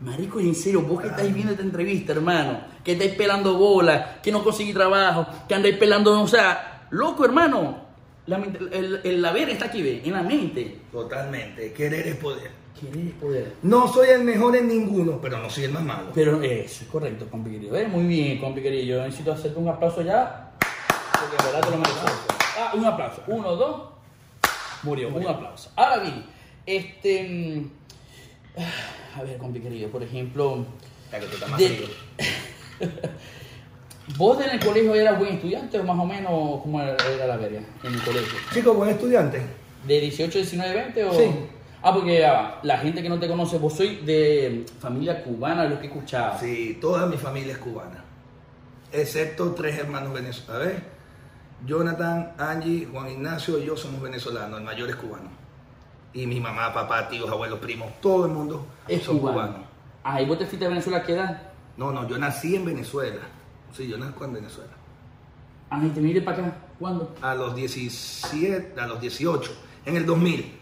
[0.00, 4.32] Marico, en serio, vos que estáis viendo esta entrevista, hermano, que estáis pelando bolas, que
[4.32, 7.84] no conseguí trabajo, que andáis pelando, o sea, loco, hermano,
[8.26, 10.80] la, mente- el, el haber está aquí, ve, en la mente.
[10.90, 11.72] Totalmente.
[11.72, 12.50] Querer es poder.
[12.90, 13.52] Querer es poder.
[13.62, 16.10] No soy el mejor en ninguno, pero no soy el más malo.
[16.14, 17.76] Pero eso es correcto, compi querido.
[17.76, 17.86] ¿eh?
[17.86, 18.84] Muy bien, compi querido.
[18.98, 20.52] Yo necesito hacerte un aplauso ya,
[21.12, 22.12] porque de verdad te lo mereces.
[22.58, 23.22] Ah, un aplauso.
[23.26, 23.82] Uno, dos.
[24.82, 25.08] Murió.
[25.08, 25.70] Un aplauso.
[25.76, 26.24] Ahora bien,
[26.66, 27.22] este.
[27.28, 27.70] mm,
[29.18, 30.64] A ver, compi querido, por ejemplo.
[31.10, 31.88] Que más de- frío.
[34.18, 37.36] ¿Vos en el colegio eras buen estudiante o más o menos cómo era era la
[37.36, 38.38] verga en el colegio?
[38.52, 39.40] Chico, buen estudiante.
[39.86, 41.12] ¿De 18, 19, 20 o...?
[41.14, 41.30] Sí.
[41.86, 45.78] Ah, porque ya la gente que no te conoce, vos soy de familia cubana, lo
[45.78, 46.38] que he escuchado.
[46.40, 48.02] Sí, toda mi familia es cubana.
[48.90, 50.62] Excepto tres hermanos venezolanos.
[50.62, 50.82] A ver,
[51.66, 55.28] Jonathan, Angie, Juan Ignacio y yo somos venezolanos, el mayor es cubano.
[56.14, 59.36] Y mi mamá, papá, tíos, abuelos, primos, todo el mundo Es son cubano.
[59.48, 59.66] cubanos.
[60.04, 61.42] Ah, ¿y vos te fuiste a Venezuela a qué edad?
[61.76, 63.20] No, no, yo nací en Venezuela.
[63.76, 64.72] Sí, yo nací en Venezuela.
[65.68, 66.56] Ah, y te viniste para acá.
[66.78, 67.14] ¿Cuándo?
[67.20, 69.50] A los 17, a los 18,
[69.86, 70.60] en el 2000.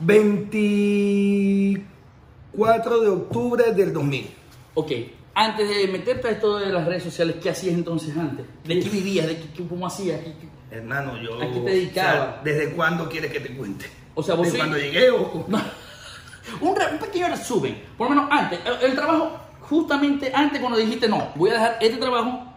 [0.00, 4.30] 24 de octubre del 2000.
[4.74, 4.92] Ok,
[5.34, 8.46] antes de meterte a esto de las redes sociales, ¿qué hacías entonces antes?
[8.64, 9.26] ¿De qué vivías?
[9.26, 10.20] ¿De qué, cómo hacías?
[10.20, 11.36] ¿Qué- qué- Hermano, yo...
[11.36, 12.14] ¿A qué te dedicabas?
[12.14, 13.84] o sea, ¿Desde cuándo quieres que te cuente?
[14.14, 15.44] O sea, vos ¿De soy- cuando llegué o...?
[15.48, 15.60] No.
[16.60, 17.80] Un, re- un pequeño resumen.
[17.96, 21.76] Por lo menos antes, el, el trabajo, justamente antes cuando dijiste, no, voy a dejar
[21.80, 22.51] este trabajo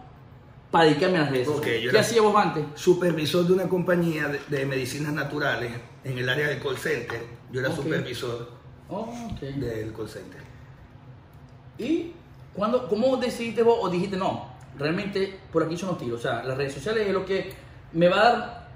[0.70, 2.64] para dedicarme a las redes yo ¿Qué era- hacías vos antes?
[2.74, 5.72] supervisor de una compañía de, de medicinas naturales
[6.04, 7.22] en el área del call center.
[7.52, 8.50] Yo era supervisor
[8.88, 9.00] Oh,
[9.32, 9.40] ok.
[9.40, 10.40] del call center.
[11.78, 12.12] ¿Y
[12.54, 16.20] cuándo, cómo decidiste vos o dijiste, no, realmente por aquí son los tiros?
[16.20, 17.52] O sea, las redes sociales es lo que
[17.92, 18.68] me va a dar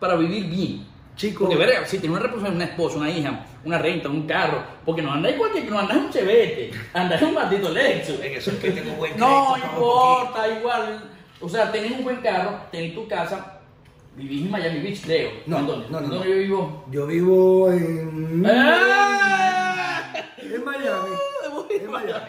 [0.00, 0.86] para vivir bien.
[1.14, 5.02] Chico, Porque, si tienes una responsabilidad, una esposa, una hija, una renta, un carro, porque
[5.02, 8.18] no andáis cualquier, no andáis un chevete, andáis un maldito Lexus.
[8.20, 11.10] en eso es que tengo buen No importa, igual.
[11.42, 13.60] O sea, tenés un buen carro, tenés tu casa,
[14.16, 15.30] vivís en Miami Beach, Leo.
[15.46, 15.86] No, ¿En dónde?
[15.90, 16.14] no, no, ¿En no.
[16.16, 16.84] dónde yo vivo?
[16.90, 18.44] Yo vivo en...
[18.46, 20.12] ¡Ah!
[20.38, 21.08] En Miami.
[21.70, 22.26] En Miami.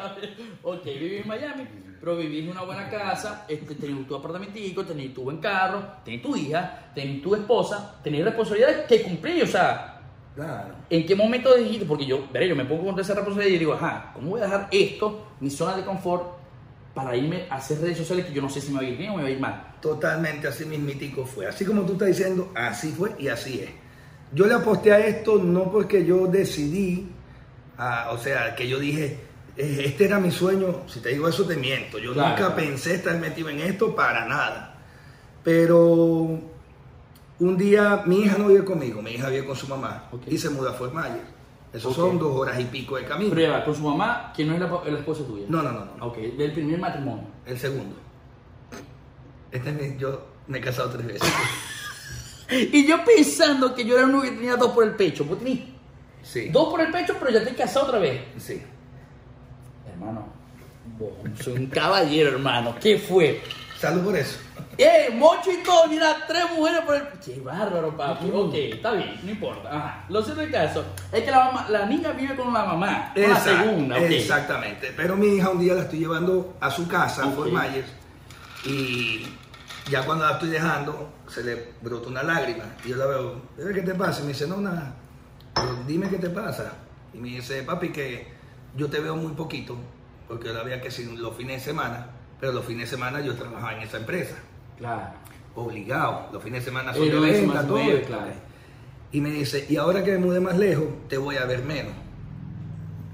[0.64, 1.68] Ok, vivís en Miami,
[2.00, 6.22] pero vivís en una buena casa, este, tenés tu apartamentico, tenés tu buen carro, tenés
[6.22, 9.90] tu hija, tenés tu esposa, tenés responsabilidades que cumplir, o sea,
[10.36, 10.74] Claro.
[10.90, 11.86] ¿en qué momento dijiste?
[11.86, 14.46] Porque yo, veré, yo me pongo con esa responsabilidad y digo, ajá, ¿cómo voy a
[14.46, 16.24] dejar esto, mi zona de confort,
[16.94, 18.98] para irme a hacer redes sociales que yo no sé si me va a ir
[18.98, 19.74] bien o me va a ir mal?
[19.82, 21.48] Totalmente así mismitico fue.
[21.48, 23.70] Así como tú estás diciendo, así fue y así es.
[24.32, 27.08] Yo le aposté a esto no porque yo decidí,
[28.12, 29.20] o sea, que yo dije,
[29.58, 30.84] eh, este era mi sueño.
[30.88, 31.98] Si te digo eso, te miento.
[32.00, 32.56] Yo Claro, nunca claro.
[32.56, 34.76] pensé estar metido en esto para nada.
[35.44, 36.40] Pero
[37.40, 40.50] un día mi hija no vive conmigo, mi hija vive con su mamá y se
[40.50, 41.33] muda a Fort Myers.
[41.74, 42.06] Esos Ok.
[42.10, 43.32] son dos horas y pico de camino.
[43.32, 45.46] Prueba con su mamá, que no es la, la esposa tuya.
[45.50, 46.06] No, no, no, no.
[46.08, 47.24] Ok, del primer matrimonio.
[47.46, 47.96] El segundo.
[49.52, 51.34] Este es mi- yo me he casado tres veces.
[52.52, 55.24] Y yo pensando que yo era uno que tenía dos por el pecho.
[55.26, 55.60] Vos tenés
[56.22, 56.50] Sí.
[56.50, 58.22] dos por el pecho, pero ya te casado otra vez.
[58.38, 58.62] Sí.
[59.92, 60.28] Hermano,
[61.00, 61.10] vos
[61.42, 62.76] soy un caballero, hermano.
[62.80, 63.42] ¿Qué fue?
[63.80, 64.38] Salud por eso.
[64.78, 65.88] ¡Eh, Mocho y todo!
[65.88, 67.04] Mira, tres mujeres por el...
[67.24, 68.30] ¡Qué bárbaro, papi!
[68.34, 69.70] Ok, está bien, no importa.
[69.70, 70.06] Ajá.
[70.10, 73.12] Lo cierto del caso es que la, mamá, la niña vive con la mamá.
[73.14, 74.02] Con la Exact- segunda, ok.
[74.04, 74.94] Exactamente.
[74.98, 77.36] Pero mi hija un día la estoy llevando a su casa, a Ok.
[77.36, 77.88] Fort Myers,
[78.66, 79.28] y
[79.90, 82.64] ya cuando la estoy dejando, se le brota una lágrima.
[82.86, 84.22] Y yo la veo, "Bebé, ¿qué te pasa?
[84.22, 84.96] Y me dice, no, nada.
[85.56, 86.74] Yo, Dime qué te pasa.
[87.14, 88.34] Y me dice, papi, que
[88.76, 89.78] yo te veo muy poquito,
[90.28, 92.08] porque yo la veía que si los fines de semana,
[92.40, 94.36] pero los fines de semana yo trabajaba en esa empresa.
[94.84, 95.14] Claro.
[95.56, 96.28] obligado.
[96.34, 97.80] Los fines de semana son de venta, todo.
[98.06, 98.32] claro.
[99.14, 101.94] Y me dice, y ahora que me mudé más lejos, te voy a ver menos.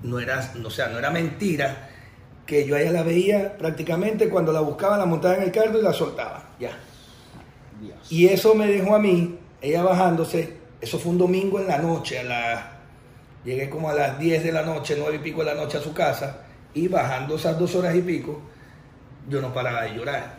[0.01, 1.89] No era, o sea, no era mentira
[2.47, 5.77] que yo a ella la veía prácticamente cuando la buscaba, la montaba en el carro
[5.77, 6.55] y la soltaba.
[6.59, 6.71] Ya.
[7.79, 8.11] Dios.
[8.11, 12.19] Y eso me dejó a mí, ella bajándose, eso fue un domingo en la noche,
[12.19, 12.71] a la,
[13.45, 15.81] llegué como a las 10 de la noche, 9 y pico de la noche a
[15.81, 18.41] su casa, y bajando esas dos horas y pico,
[19.29, 20.38] yo no paraba de llorar.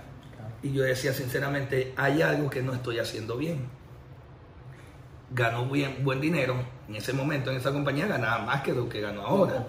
[0.63, 3.67] Y yo decía sinceramente, hay algo que no estoy haciendo bien.
[5.33, 6.57] Ganó bien, buen dinero,
[6.89, 9.65] en ese momento en esa compañía ganaba más que lo que ganó ahora.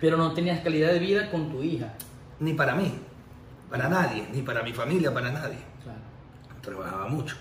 [0.00, 1.92] Pero no tenías calidad de vida con tu hija.
[2.40, 2.94] Ni para mí,
[3.68, 5.58] para nadie, ni para mi familia, para nadie.
[5.82, 5.98] Claro.
[6.62, 7.36] trabajaba mucho.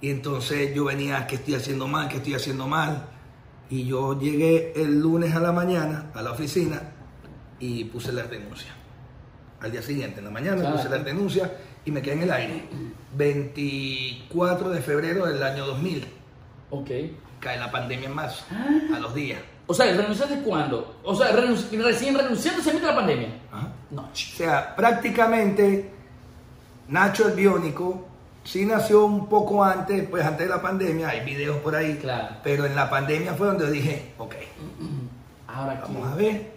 [0.00, 2.08] Y entonces yo venía, ¿qué estoy haciendo mal?
[2.08, 3.06] ¿Qué estoy haciendo mal?
[3.70, 6.80] Y yo llegué el lunes a la mañana a la oficina
[7.58, 8.70] y puse la denuncia.
[9.60, 10.76] Al día siguiente, en la mañana, Claro.
[10.76, 11.50] puse la denuncia
[11.86, 12.64] y me quedé en el aire.
[13.16, 16.06] 24 de febrero del año 2000.
[16.70, 16.90] Ok.
[17.40, 18.44] Cae la pandemia en marzo,
[18.94, 19.40] a los días.
[19.66, 20.96] O sea, ¿renunciaste cuándo?
[21.02, 23.28] O sea, renunci- recién renunciando se mete la pandemia.
[23.52, 23.68] Ajá.
[23.90, 25.90] No, O sea, prácticamente
[26.88, 28.06] Nacho el Biónico
[28.44, 32.36] sí nació un poco antes, pues antes de la pandemia, hay videos por ahí, Claro.
[32.44, 34.34] pero en la pandemia fue donde dije, ok,
[35.48, 35.92] Ahora aquí.
[35.92, 36.55] vamos a ver.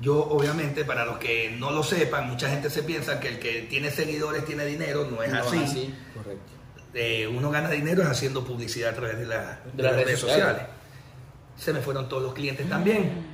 [0.00, 3.62] Yo obviamente, para los que no lo sepan, mucha gente se piensa que el que
[3.62, 5.94] tiene seguidores tiene dinero, no es No, así.
[6.14, 6.52] Correcto.
[6.92, 10.62] Eh, uno gana dinero es haciendo publicidad a través de, la- de las redes, sociales.
[11.56, 13.26] Se me fueron todos los clientes también.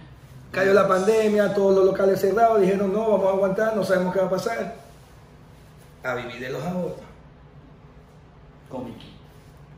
[0.52, 4.20] Cayó la pandemia, todos los locales cerrados, dijeron no, vamos a aguantar, no sabemos qué
[4.20, 4.76] va a pasar.
[6.04, 6.96] A vivir de los ahorros.
[8.68, 9.12] Comiquito.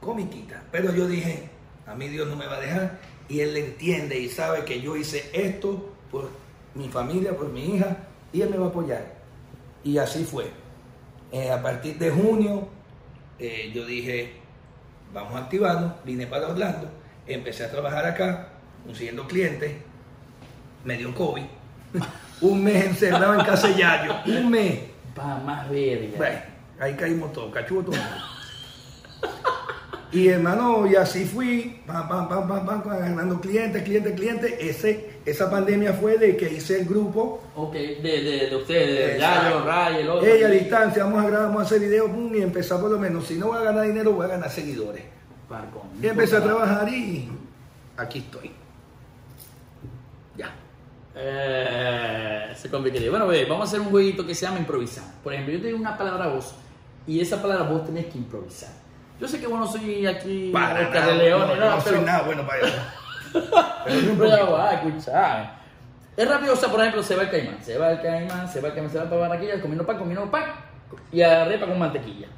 [0.00, 0.62] Comiquita.
[0.70, 1.48] Pero yo dije,
[1.86, 2.98] a mí Dios no me va a dejar.
[3.28, 6.28] Y Él entiende y sabe que yo hice esto por
[6.74, 7.96] mi familia, por mi hija,
[8.32, 9.04] y Él me va a apoyar.
[9.82, 10.50] Y así fue.
[11.30, 12.68] Eh, a partir de junio,
[13.38, 14.34] eh, yo dije,
[15.12, 16.88] vamos a activarnos, vine para Orlando,
[17.26, 18.48] empecé a trabajar acá,
[18.84, 19.72] consiguiendo clientes,
[20.84, 21.42] me dio COVID,
[22.40, 24.80] un mes encerrado en casa de Yayo, un mes.
[25.18, 26.16] Va más verga.
[26.16, 26.40] Bueno,
[26.80, 27.96] ahí caímos todos, cachudo todo.
[30.14, 34.54] Y hermano, y así fui, pam, pam, pam, pam, pam, ganando clientes, clientes, clientes.
[34.60, 39.18] Ese, esa pandemia fue de que hice el grupo, Ok, de, de, de ustedes.
[39.18, 40.24] Yayo, Ray, el otro.
[40.24, 42.98] ella a distancia, vamos a grabar, vamos a hacer videos, pum, y empezar por lo
[42.98, 43.26] menos.
[43.26, 45.02] Si no voy a ganar dinero, voy a ganar seguidores.
[45.48, 45.82] Parcón.
[46.00, 47.28] Y empecé a trabajar y
[47.96, 48.52] aquí estoy.
[50.36, 50.54] Ya.
[51.16, 53.10] Eh, se complicaría.
[53.10, 55.04] Bueno, ve, vamos a hacer un jueguito que se llama improvisar.
[55.24, 56.54] Por ejemplo, yo te digo una palabra a vos
[57.04, 58.83] y esa palabra vos tenés que improvisar.
[59.20, 61.84] Yo sé que vos no soy aquí Para nada, de León, no, ni nada, no
[61.84, 62.76] pero, soy nada bueno para eso.
[63.84, 65.64] Pero ya escuchar.
[66.16, 68.60] Es rápido, o sea, por ejemplo, se va el caimán, se va el caimán, se
[68.60, 70.44] va el caimán, se va para Barranquilla, comiendo pan, comiendo pan
[71.10, 72.28] y arepa con mantequilla.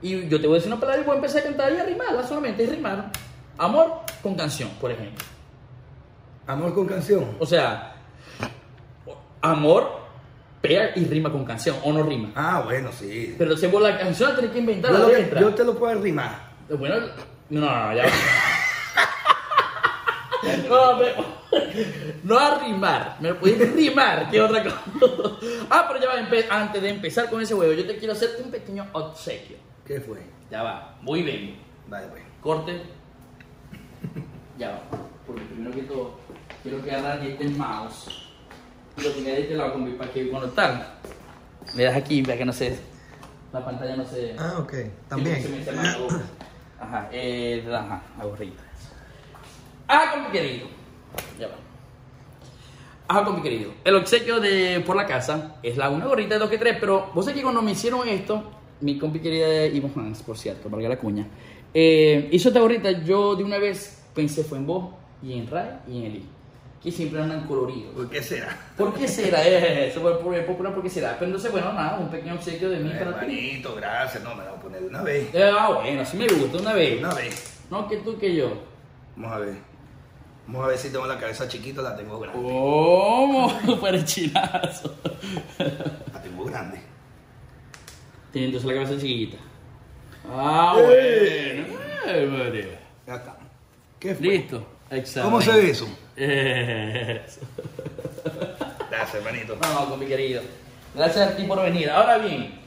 [0.00, 1.76] Y yo te voy a decir una palabra y voy a empezar a cantar y
[1.76, 3.10] a rimarla solamente, es rimar.
[3.58, 5.24] Amor con canción, por ejemplo.
[6.46, 7.36] Amor con canción.
[7.38, 7.94] O sea,
[9.42, 9.99] amor
[10.60, 12.30] pega y rima con canción, o no rima.
[12.34, 13.34] Ah, bueno, sí.
[13.38, 15.78] Pero si vos la canción la tenés que inventar Yo, la que- yo te lo
[15.78, 16.50] puedo arrimar.
[16.78, 16.96] Bueno,
[17.48, 18.10] no, no, no, ya va.
[20.68, 21.24] No, pero-
[22.24, 24.80] no a rimar, me lo puedes rimar, que otra cosa.
[25.70, 28.50] Ah, pero ya va, antes de empezar con ese juego, yo te quiero hacer un
[28.50, 29.56] pequeño obsequio.
[29.86, 30.18] ¿Qué fue?
[30.50, 31.56] Ya va, muy bien.
[31.88, 32.22] Vale, pues.
[32.40, 32.80] Corte.
[34.58, 34.80] Ya va,
[35.26, 36.18] porque primero que todo,
[36.62, 38.29] quiero que agarrar este mouse
[38.96, 40.24] lo tenga de este lado como para que
[40.54, 40.86] tal,
[41.74, 42.78] me das aquí para que no se.
[43.52, 44.34] La pantalla no se.
[44.38, 44.72] Ah, ok.
[45.08, 45.42] También.
[45.42, 45.70] se me se
[46.80, 48.62] Ajá, eh, ajá, aburrida.
[49.86, 50.66] Ajá, con mi querido.
[51.38, 51.54] Ya va.
[53.08, 53.72] Ajá, con mi querido.
[53.84, 57.10] El obsequio de por la casa es la una gorrita de 2 que 3, pero
[57.14, 58.42] vos sabés que cuando me hicieron esto,
[58.80, 61.26] mi compi querida Ivo Hans, por cierto, valga la cuña,
[61.74, 65.68] eh, hizo esta gorrita, yo de una vez pensé fue en vos y en Ray
[65.88, 66.26] y en Eli,
[66.82, 67.94] que siempre andan coloridos.
[67.94, 68.56] ¿Por qué será?
[68.76, 70.00] ¿Por qué será eso?
[70.00, 71.14] Por, popular, ¿por qué será?
[71.18, 73.26] Pero entonces, bueno, nada, un pequeño obsequio de mí para ti.
[73.26, 74.22] Hermanito, gracias.
[74.22, 75.34] No, me la voy a poner de una vez.
[75.34, 76.98] Eh, Ah, bueno, así me gusta, una vez.
[76.98, 77.60] Una vez.
[77.70, 78.52] No que tú que yo.
[79.16, 79.54] Vamos a ver.
[80.46, 82.40] Vamos a ver si tengo la cabeza chiquita o la tengo grande.
[82.42, 83.78] ¿Cómo?
[83.80, 84.94] Para chinazo.
[86.12, 86.80] La tengo grande.
[88.32, 89.36] Tiene entonces la cabeza chiquita.
[90.32, 91.66] Ah, Eh.
[91.68, 91.80] bueno.
[92.06, 92.80] Eh, María.
[93.06, 93.36] Ya está.
[93.98, 94.26] ¿Qué fue?
[94.26, 94.66] Listo.
[94.90, 95.30] Examen.
[95.30, 95.86] ¿Cómo se ve eso?
[96.20, 97.40] Eso.
[98.90, 99.56] Gracias, hermanito.
[99.56, 100.42] No, con mi querido.
[100.94, 101.88] Gracias a ti por venir.
[101.90, 102.60] Ahora bien,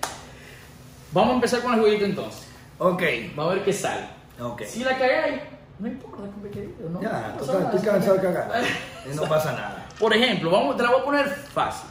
[1.11, 2.47] vamos a empezar con el jueguito entonces.
[2.79, 3.03] Ok.
[3.35, 4.07] Vamos a ver qué sale.
[4.39, 4.63] Ok.
[4.63, 5.41] Si la cagáis,
[5.77, 6.89] no importa, con mi querido.
[6.89, 8.63] No, Ya, no total, estoy cansado de cagar.
[9.15, 9.85] No pasa nada.
[9.99, 11.89] Por ejemplo, vamos, te la voy a poner fácil.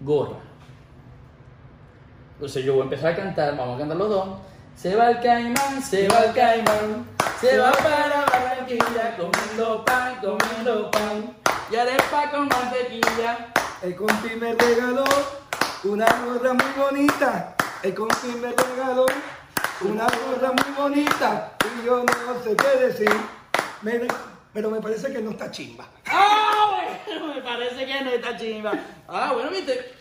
[0.00, 0.36] Gorra.
[2.34, 4.28] Entonces yo voy a empezar a cantar, vamos a cantar los dos.
[4.80, 7.06] Se va el caimán, se va el caimán,
[7.40, 11.36] se va para Barranquilla comiendo pan, comiendo pan
[11.70, 13.48] y arepa con mantequilla.
[13.82, 15.04] El compi me regaló
[15.84, 17.54] una gorra muy bonita.
[17.82, 19.06] El compi me regaló
[19.82, 21.52] una gorra muy bonita.
[21.82, 23.10] Y yo no sé qué decir.
[23.82, 24.08] Me-
[24.52, 25.84] pero me parece que no está chimba.
[26.06, 27.34] ¡Ah, bueno!
[27.34, 28.72] Me parece que no está chimba.
[29.08, 29.94] Ah, bueno, viste.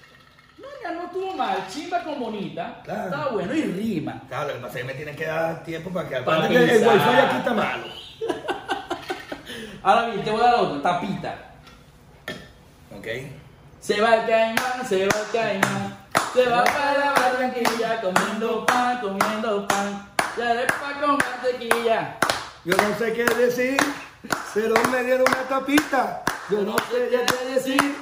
[0.60, 1.65] No, ya no estuvo mal.
[1.69, 2.82] Chimba con bonita.
[2.84, 3.04] Claro.
[3.06, 4.22] Está bueno y rima.
[4.28, 6.54] Claro, lo que pasa es que me tienen que dar tiempo para que Para aparte
[6.56, 6.98] que el pensar.
[6.98, 7.84] wifi aquí está malo.
[9.84, 11.36] Ahora bien, te voy a dar otra, tapita.
[12.98, 13.08] ¿Ok?
[13.80, 15.98] Se va el caimán, se va el caimán,
[16.34, 22.17] se va para Barranquilla comiendo pan, comiendo pan, y arepa con mantequilla.
[22.65, 23.78] Yo no sé qué decir,
[24.54, 26.24] pero me dieron una tapita.
[26.50, 27.95] Yo no sé qué decir,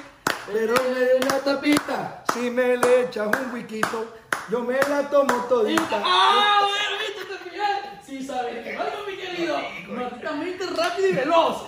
[0.52, 2.24] pero me dieron una tapita.
[2.32, 4.14] Si me le echas un wikito,
[4.50, 6.02] yo me la tomo todita.
[6.04, 8.06] ¡Ah, bueno, viste, te fijas!
[8.06, 9.56] Sí, sabes que algo, mi querido,
[9.94, 11.62] prácticamente rápido y veloz.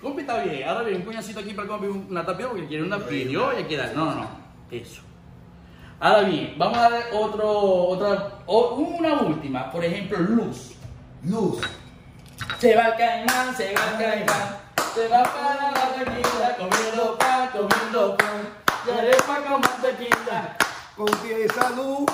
[0.00, 2.82] Compi está bien, ahora bien, un puñacito aquí para el compi, una tapia porque quiere
[2.82, 3.94] una pidió y hay que dar.
[3.94, 4.28] No, no, no,
[4.70, 5.00] eso.
[6.00, 10.72] Ahora bien, vamos a dar otro, otra, o- una última, por ejemplo, luz.
[11.22, 11.60] Luz.
[12.58, 14.58] Se va el caimán, se va el caimán,
[14.94, 20.56] se va para la Barranquilla comiendo pan, y arepa con mantequilla.
[20.96, 22.10] Confía esa luz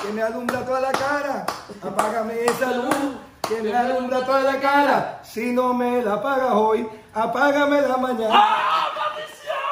[0.00, 1.46] que me alumbra toda la cara.
[1.82, 3.16] Apágame esa luz
[3.48, 5.20] que me alumbra toda la cara.
[5.24, 8.30] Si no me la apagas hoy, apágamela mañana.
[8.32, 9.66] ¡Ah, maldición!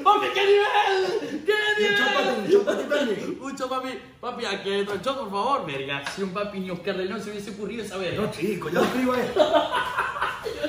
[0.04, 1.44] ¡Papi, qué nivel!
[3.40, 3.88] Un papi.
[4.20, 5.66] Papi, hay otro shot, por favor.
[5.66, 8.22] Verga, si un papi ni Oscar León se hubiese ocurrido esa verga.
[8.22, 9.52] No, chico, yo escribo esto.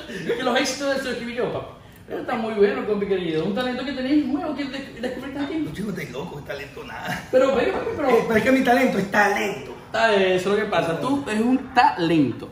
[0.10, 1.74] Es que los éxitos de eso escribí yo, papi.
[2.08, 3.46] Pero está muy bueno, compi querido.
[3.46, 5.56] Un talento que tenéis nuevo que de- descubriste aquí.
[5.60, 7.28] No, chico, estoy loco, es talento nada.
[7.32, 8.10] Pero, pero, papi, pero...
[8.10, 9.72] Eh, pero es que mi talento es talento.
[9.86, 11.00] Está eso es lo que pasa.
[11.00, 12.50] Tú eres un talento.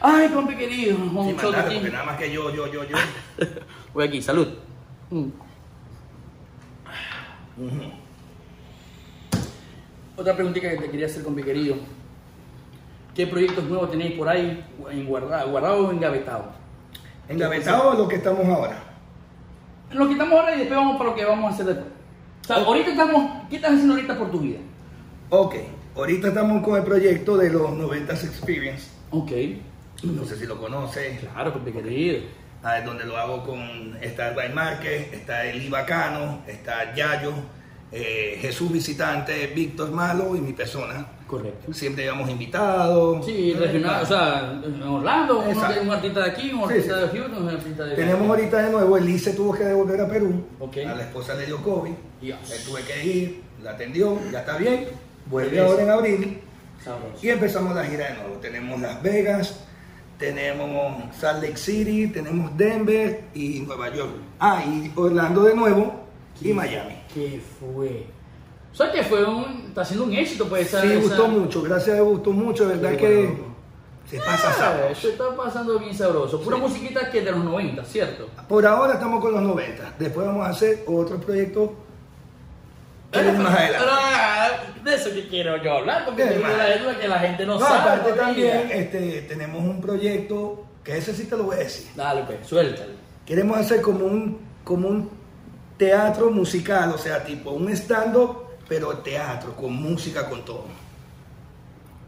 [0.00, 0.98] Ay, compi querido.
[0.98, 1.74] Shot mandarlo, aquí.
[1.76, 2.96] porque nada más que yo, yo, yo, yo.
[3.94, 4.48] Voy aquí, salud.
[5.10, 5.28] Mm.
[10.16, 11.76] Otra preguntita que te quería hacer, compi querido.
[13.14, 16.52] ¿Qué proyectos nuevos tenéis por ahí en guardado, guardado o engavetado?
[17.28, 18.82] Engavetado lo que estamos ahora.
[19.92, 21.88] Lo quitamos ahora y después vamos para lo que vamos a hacer después.
[22.42, 23.48] O sea, ahorita estamos.
[23.50, 24.58] ¿Qué estás haciendo ahorita por tu vida?
[25.30, 25.54] Ok,
[25.96, 28.90] ahorita estamos con el proyecto de los 90s Experience.
[29.10, 29.32] Ok.
[30.02, 31.20] No sé si lo conoces.
[31.20, 32.20] Claro, compi querido.
[32.62, 37.32] Ah, es donde lo hago con está el Ray Márquez, está el Bacano, está Yayo,
[37.96, 41.06] eh, Jesús Visitante, Víctor Malo y mi persona.
[41.26, 41.72] Correcto.
[41.72, 43.24] Siempre llevamos invitados.
[43.24, 45.74] Sí, regional, o sea, en Orlando, uno Exacto.
[45.74, 47.00] tiene un artista de aquí, un artista sí.
[47.00, 50.44] de Houston, un artista de Tenemos ahorita de nuevo, Elise tuvo que devolver a Perú.
[50.60, 50.76] Ok.
[50.86, 51.92] A la esposa le dio COVID.
[52.20, 52.38] Dios.
[52.48, 54.86] Le tuve que ir, la atendió, ya está bien.
[55.26, 56.40] Vuelve ahora en abril.
[56.84, 57.18] Sabroso.
[57.20, 58.36] Y empezamos la gira de nuevo.
[58.36, 59.64] Tenemos Las Vegas,
[60.18, 64.12] tenemos Salt Lake City, tenemos Denver y Nueva York.
[64.38, 66.06] Ah, y Orlando de nuevo
[66.40, 66.95] y Miami.
[67.16, 68.04] ¿Qué fue?
[68.72, 69.64] O sea que fue un.
[69.68, 70.66] está siendo un éxito, pues.
[70.66, 73.56] esa- Sí, esa- gustó mucho, gracias a Dios gustó mucho, de verdad que bueno.
[74.06, 75.00] se pasa Ah, sabroso.
[75.00, 76.40] se está pasando bien sabroso.
[76.42, 76.62] Pura Sí.
[76.62, 78.28] musiquita que de los 90, ¿cierto?
[78.46, 81.74] Por ahora estamos con los 90, después vamos a hacer otro proyecto
[83.10, 83.86] que viene más adelante.
[84.84, 86.52] De eso que quiero yo hablar, porque man.
[86.58, 87.78] la que la gente no, No, sabe.
[87.78, 91.88] aparte también este, tenemos un proyecto, que ese sí te lo voy a decir.
[91.96, 92.92] Dale, pues, suéltalo.
[93.24, 95.10] Queremos hacer como un, como un
[95.76, 100.64] teatro musical, o sea, tipo un stand-up, pero teatro, con música, con todo.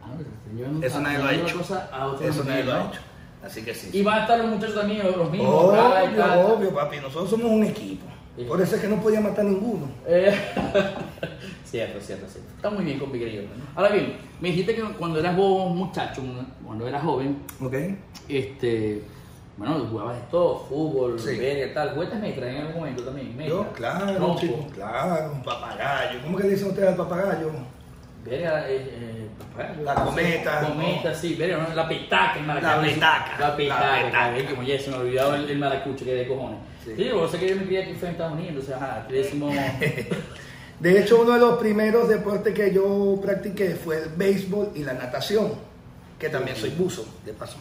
[0.02, 1.60] Ah, estoy llevando- Eso nadie lo ha hecho.
[1.60, 2.88] Eso nadie lo ha ¿no?
[2.90, 3.00] hecho.
[3.44, 3.90] Así que sí.
[3.92, 5.54] Y van a estar los muchachos también, los mismos.
[5.54, 6.44] Obvio, tal.
[6.46, 6.96] obvio, papi.
[6.96, 8.04] Nosotros somos un equipo.
[8.36, 8.44] Sí.
[8.44, 9.88] Por eso es que no podía matar ninguno.
[10.06, 10.32] Eh,
[11.64, 12.50] cierto, cierto, cierto.
[12.56, 13.44] Está muy bien con mi querido.
[13.74, 16.22] Ahora bien, me dijiste que cuando eras vos muchacho,
[16.64, 17.74] cuando eras joven, ¿Ok?
[18.28, 19.02] este,
[19.58, 21.36] bueno, jugabas de todo, fútbol, Sí.
[21.36, 21.94] verga, tal.
[21.94, 23.36] ¿Juguetes metra en algún momento también?
[23.36, 23.48] Metra.
[23.48, 26.20] Yo, claro, Trompo, chico, claro, un papagayo.
[26.22, 27.50] ¿Cómo que le dicen ustedes al papagayo?
[28.24, 29.82] Verga, eh, eh, papagayo.
[29.82, 31.14] La cometa, Cometa, ¿no?
[31.14, 31.74] sí, verga, ¿no?
[31.74, 32.70] la petaca en Maracay.
[32.76, 36.28] La petaca, La petaca, la como ya se me olvidaba el, el maracucho que de
[36.28, 36.58] cojones.
[36.84, 36.94] Sí.
[36.96, 39.18] Sí, vos sé que yo me crié aquí fue en Estados Unidos, entonces, ajá, le
[39.18, 39.54] decimos...
[40.80, 44.92] De hecho, uno de los primeros deportes que yo practiqué fue el béisbol y la
[44.92, 45.50] natación,
[46.20, 47.56] que también soy buzo, de paso.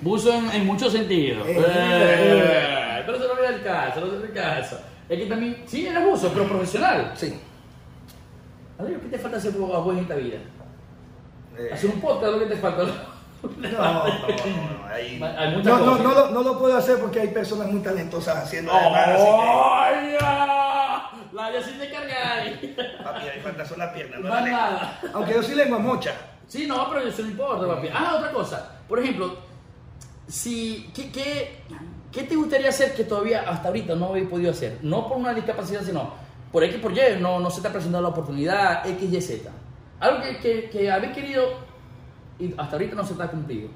[0.00, 1.46] Buzo en, en muchos sentidos.
[1.46, 4.78] Eh, Eh, pero eso no viene el caso, no viene el caso.
[5.08, 7.12] Es que también, sí, eres buzo, pero profesional.
[7.14, 7.38] Sí.
[8.78, 10.38] Adiós, ¿qué te falta hacer a vos en esta vida?
[11.58, 12.82] Eh, Hacer un podcast, lo que te falta.
[12.82, 17.68] No, no, no, Hay no, no, no lo, no lo puedo hacer porque hay personas
[17.68, 19.24] muy talentosas haciendo además, así.
[21.32, 21.88] La yo sí te.
[23.02, 25.00] Papi, ahí falta son las piernas, no la nada.
[25.12, 26.14] Aunque yo sí lengua mocha.
[26.46, 27.88] Sí, no, pero eso no importa, papi.
[27.92, 28.72] Ah, otra cosa.
[28.88, 29.36] Por ejemplo,
[30.28, 31.58] si, ¿qué, qué,
[32.12, 34.78] qué te gustaría hacer que todavía hasta ahorita no habéis podido hacer?
[34.82, 36.12] No por una discapacidad, sino
[36.52, 39.50] por X por Y, no, no se te ha presentado la oportunidad, X, Y, Z.
[40.00, 41.44] Algo que, que, que habéis querido
[42.38, 43.68] y hasta ahorita no se te ha cumplido.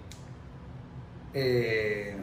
[1.35, 2.17] Eh,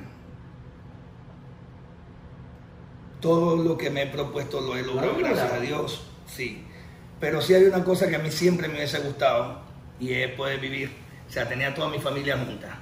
[3.21, 5.55] todo lo que me he propuesto lo he logrado, Ah, gracias claro.
[5.61, 6.63] a Dios, sí.
[7.19, 9.61] Pero sí hay una cosa que a mí siempre me hubiese gustado
[9.99, 10.91] y es poder vivir,
[11.27, 12.77] o sea, tenía toda mi familia junta,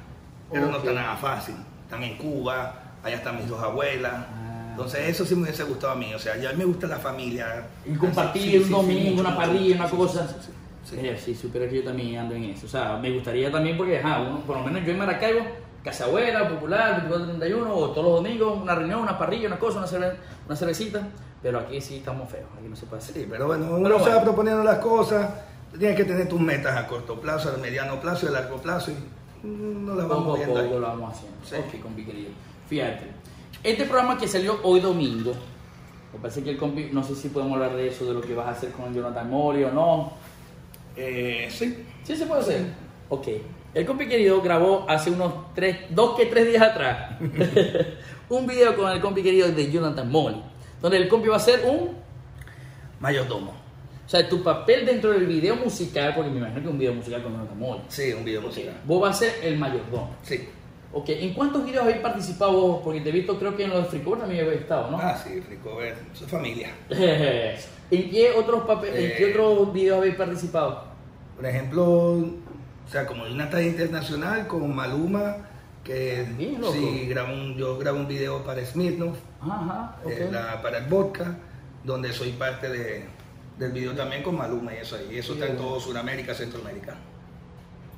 [0.54, 1.56] pero no está nada fácil.
[1.84, 4.14] Están en Cuba, allá están mis dos abuelas.
[4.14, 4.68] Ah.
[4.72, 7.68] Entonces eso sí me hubiese gustado a mí, o sea, ya me gusta la familia.
[7.86, 10.28] Y compartir Sí, un sí, domingo, una parrilla, una cosa.
[10.28, 11.18] sí, sí, sí.
[11.26, 12.66] Sí, supera que yo también ando en eso.
[12.66, 15.42] O sea, me gustaría también porque, ajá, uno, por lo menos yo en Maracaibo,
[15.84, 19.88] Casa Abuela, Popular, 2431, o todos los domingos, una reunión, una parrilla, una cosa, una,
[19.88, 20.16] cerve-
[20.48, 21.08] una cervecita.
[21.42, 23.16] Pero aquí sí estamos feos, aquí no se puede hacer.
[23.16, 24.24] Sí, pero bueno, uno Pero se va bueno.
[24.24, 25.30] proponiendo las cosas,
[25.78, 28.92] tienes que tener tus metas a corto plazo, a mediano plazo y a largo plazo
[28.92, 28.96] y
[29.44, 31.38] no Poco vamos a viendo poco lo vamos haciendo.
[31.44, 31.56] Sí.
[31.56, 32.30] Ok, compi querido.
[32.68, 33.08] Fíjate.
[33.64, 35.34] Este programa que salió hoy domingo,
[36.14, 38.34] me parece que el compi, no sé si podemos hablar de eso, de lo que
[38.34, 40.14] vas a hacer con Jonathan Mori o no.
[40.96, 42.66] Eh, sí, ¿Sí se puede hacer?
[43.10, 43.28] Ok.
[43.74, 47.20] El compi querido grabó hace unos tres, dos que tres días atrás
[48.30, 50.44] un video con el compi querido de Jonathan Molly,
[50.80, 51.92] donde el compi va a hacer un...
[53.00, 53.63] mayordomo.
[54.06, 56.94] O sea, tu papel dentro del video musical, porque me imagino que es un video
[56.94, 57.82] musical con Jonathan Molly.
[57.88, 58.74] Sí, un video musical.
[58.86, 60.16] Vos vas a ser el mayordomo.
[60.24, 60.48] Sí.
[60.96, 62.82] Ok, ¿en cuántos videos habéis participado vos?
[62.84, 65.00] Porque te he visto, creo que en los de Free Cover también habéis estado, ¿no?
[65.00, 66.70] Ah, sí, rico ver, su familia.
[66.90, 69.32] ¿En qué otros papeles, en qué Eh.
[69.32, 70.84] otros videos habéis participado?
[71.36, 71.84] Por ejemplo,
[72.18, 72.28] o
[72.92, 75.38] sea, como de una talla internacional con Maluma,
[75.84, 80.78] que Bien, sí, grabo un- yo grabo un video para Smirnoff, Ajá, eh, la- para
[80.80, 81.36] el vodka,
[81.84, 83.06] donde soy parte de,
[83.58, 85.18] del video también con Maluma y eso ahí.
[85.18, 86.96] Eso está en todo Sudamérica, Centroamérica.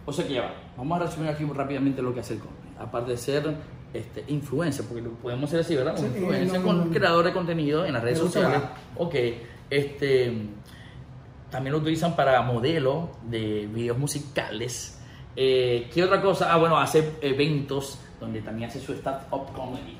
[0.05, 0.53] O sea que ya va.
[0.77, 2.67] Vamos a resumir aquí rápidamente lo que hace el compi.
[2.79, 3.55] Aparte de ser
[3.93, 5.93] este, influencer, porque lo podemos ser así, ¿verdad?
[5.97, 6.91] Un Sí, influencer no, con no, no.
[6.91, 8.61] creador de contenido en las redes sociales.
[8.97, 9.15] Ok.
[9.69, 10.31] Este,
[11.49, 14.99] también lo utilizan para modelo de videos musicales.
[15.35, 16.53] Eh, ¿Qué otra cosa?
[16.53, 19.97] Ah, bueno, hace eventos donde también hace su stand-up comedy.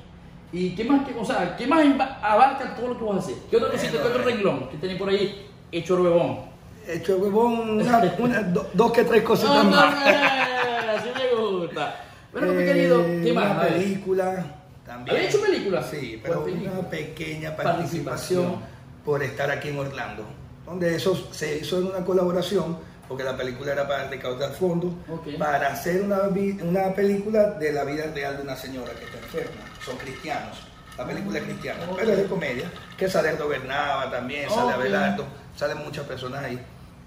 [0.52, 1.84] ¿Y qué más, qué, o sea, qué más
[2.22, 3.36] abarca todo lo que vos haces?
[3.50, 6.38] ¿Qué otra cosita, qué otro renglón que tenéis por ahí hecho el huevón?
[6.86, 9.94] Hecho huevón, una- una- do- dos que tres cositas No, no, más.
[9.94, 12.04] no, así me gusta.
[12.32, 13.50] Bueno, mi Eh, querido, ¿qué más?
[13.52, 14.46] Una película
[14.86, 15.16] también.
[15.16, 15.82] ¿Había hecho película?
[15.82, 16.72] Sí, pero ¿Cuál película?
[16.78, 18.44] una pequeña Participación.
[18.44, 18.56] participación
[19.04, 20.24] por estar aquí en Orlando.
[20.64, 22.76] Donde eso se hizo en una colaboración,
[23.08, 25.38] porque la película era para recaudar fondos, Ok.
[25.38, 26.18] para hacer una,
[26.64, 29.62] una película de la vida real de una señora que está enferma.
[29.84, 30.58] Son cristianos.
[30.98, 31.96] La película es cristiana, Ok.
[31.98, 32.70] pero es de comedia.
[32.96, 34.72] Que sale Aldo Bernaba también, sale Ok.
[34.74, 35.24] Abelardo,
[35.56, 36.60] salen muchas personas ahí.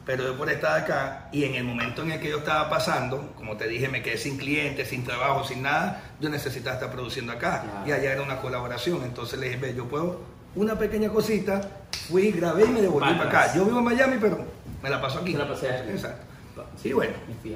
[0.05, 3.31] Pero yo por estar acá y en el momento en el que yo estaba pasando,
[3.35, 7.31] como te dije, me quedé sin clientes, sin trabajo, sin nada, yo necesitaba estar produciendo
[7.31, 7.61] acá.
[7.61, 7.87] Claro.
[7.87, 9.03] Y allá era una colaboración.
[9.03, 10.21] Entonces le dije, ve, yo puedo
[10.55, 11.61] una pequeña cosita,
[12.09, 13.53] fui, grabé y me devolví Para acá.
[13.53, 14.43] Yo vivo en Miami, pero
[14.81, 15.33] me la paso aquí.
[15.33, 15.89] Se la pasé aquí.
[15.91, 16.25] Exacto.
[16.75, 17.13] Sí, bueno.
[17.43, 17.55] Me.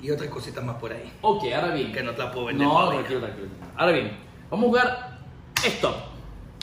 [0.00, 1.12] Y otras cositas más por ahí.
[1.20, 1.92] Ok, ahora bien.
[1.92, 3.48] Que no te la puedo vender No, tranquilo, tranquilo.
[3.76, 4.16] Ahora bien,
[4.50, 5.18] vamos a jugar
[5.62, 5.96] stop.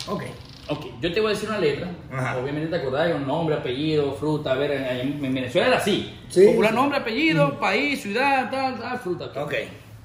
[0.08, 0.23] Ok.
[0.69, 1.89] Ok, yo te voy a decir una letra.
[2.13, 2.38] Ajá.
[2.38, 4.51] Obviamente te acordás de un nombre, apellido, fruta.
[4.51, 6.15] A ver, en, en Venezuela era así.
[6.29, 6.45] Sí.
[6.45, 9.25] Popular nombre, apellido, país, ciudad, tal, tal, fruta.
[9.41, 9.53] Ok.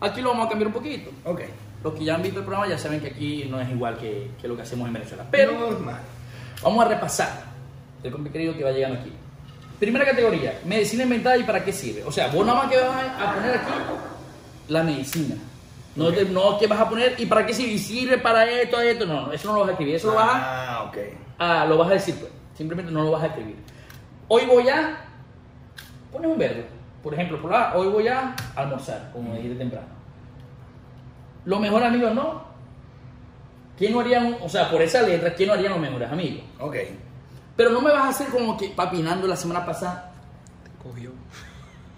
[0.00, 1.10] Aquí lo vamos a cambiar un poquito.
[1.24, 1.42] Ok.
[1.82, 4.30] Los que ya han visto el programa ya saben que aquí no es igual que,
[4.40, 5.26] que lo que hacemos en Venezuela.
[5.30, 6.00] Pero Normal.
[6.62, 7.44] vamos a repasar
[8.02, 9.12] el compi querido que va llegando aquí.
[9.78, 12.02] Primera categoría, medicina inventada y para qué sirve.
[12.04, 13.72] O sea, vos nada más que vas a poner aquí
[14.68, 15.34] la medicina.
[15.96, 16.14] No, Ok.
[16.14, 19.06] te- no que vas a poner y para qué sirve, y sirve para esto, esto,
[19.06, 20.96] no, no, eso no lo vas a escribir, eso lo vas a, Ah, ok.
[21.38, 22.32] a- lo vas a decir pues.
[22.56, 23.56] Simplemente no lo vas a escribir.
[24.28, 24.98] Hoy voy a
[26.12, 26.62] pones un verbo.
[27.02, 29.86] Por ejemplo, por la, hoy voy a almorzar, como dijiste temprano.
[31.44, 32.42] Los mejores amigos no.
[33.76, 36.44] ¿Quién no haría un- o sea, por esa letra, quién no harían los mejores amigos?
[36.60, 36.76] Ok.
[37.56, 40.12] Pero no me vas a hacer como que papinando la semana pasada.
[40.82, 41.10] Cogió.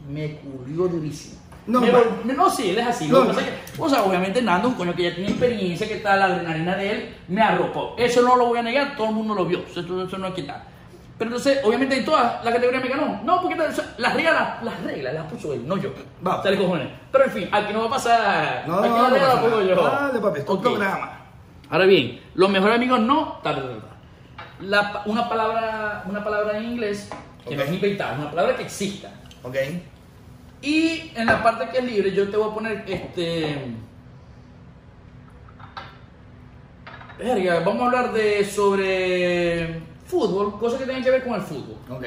[0.09, 1.40] Me culió durísimo.
[1.66, 3.09] No, Me vol- no, sí, él es así.
[3.09, 5.94] No, pasa es que, o sea, obviamente Nando, un coño que ya tiene experiencia, que
[5.94, 7.94] está la adrenalina de él, me arropó.
[7.98, 9.64] Eso no lo voy a negar, todo el mundo lo vio.
[9.69, 10.62] Eso, eso no que quitar.
[11.19, 13.21] Pero entonces, obviamente en todas las categorías me ganó.
[13.25, 15.90] No, porque o sea, las reglas las, las reglas las puso él, no yo.
[16.25, 16.42] Va.
[16.42, 16.88] Sale cojones.
[17.10, 18.64] Pero en fin, aquí no va a pasar.
[18.69, 19.75] No, aquí no, las no reglas pasa las pongo nada.
[19.75, 19.83] yo.
[20.06, 20.62] Dale, papi, es tu Ok.
[20.62, 21.21] programa.
[21.71, 23.40] Ahora bien, los mejores amigos no.
[23.42, 23.96] ta, ta, ta, ta.
[24.60, 27.10] La una, palabra, una palabra en inglés
[27.44, 27.56] que Ok.
[27.56, 29.08] no es inventada, una palabra que exista.
[29.42, 29.56] Ok.
[30.67, 33.56] Y en la parte que es libre, yo te voy a poner este.
[37.19, 40.58] Verga, vamos a hablar de sobre fútbol.
[40.58, 41.77] cosas que tengan que ver con el fútbol.
[41.88, 42.04] Ok,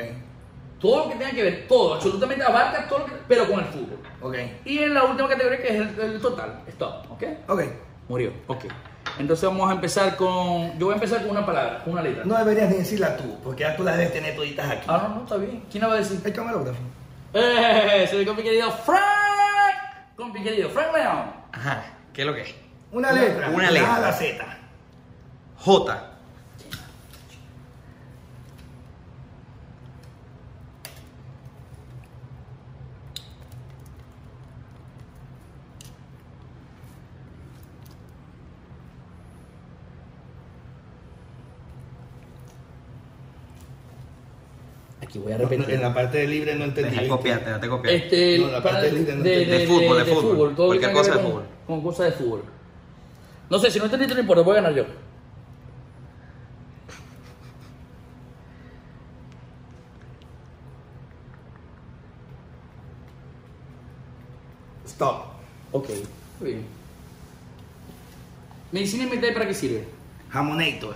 [0.79, 3.65] Todo lo que tenga que ver, todo, absolutamente abarca todo lo que, pero con el
[3.65, 3.97] fútbol.
[4.21, 4.35] ok,
[4.65, 7.23] Y en la última categoría que es el, el total, stop, ¿ok?
[7.47, 7.61] ok.
[8.09, 8.65] Murió, ok.
[9.19, 12.23] Entonces vamos a empezar con, yo voy a empezar con una palabra, con una letra.
[12.25, 14.85] No deberías ni decirla tú, porque ya tú la debes tener toditas aquí.
[14.87, 15.63] Ah, no, no, está bien.
[15.71, 16.19] ¿Quién la va a decir?
[16.23, 16.79] El camarógrafo.
[17.33, 18.07] ¡Eh!
[18.09, 19.03] Soy con mi querido Frank.
[20.15, 21.31] Con mi querido Frank León.
[21.51, 22.55] Ajá, ¿qué es lo que es?
[22.91, 23.49] Una letra.
[23.49, 23.95] Una letra.
[23.95, 24.45] A la Z.
[25.57, 26.08] J.
[45.09, 45.73] Aquí voy a No, repetir.
[45.73, 46.95] en la parte de libre no entendí.
[46.95, 47.95] Deja copiarte, déjate copiar.
[47.95, 49.53] Este, No, la para- parte libre no de, entiendo.
[49.55, 50.55] de- De fútbol, de de fútbol.
[50.55, 51.43] todo Cualquier cosa de con- fútbol.
[51.65, 52.43] Con cosas de fútbol.
[53.49, 54.85] No sé, si no entendiste no importa, voy a ganar yo.
[64.85, 65.25] Stop.
[65.71, 65.89] Ok,
[66.39, 66.65] muy bien.
[68.71, 69.87] Medicina inventaria para qué sirve?
[70.29, 70.95] Jamonator.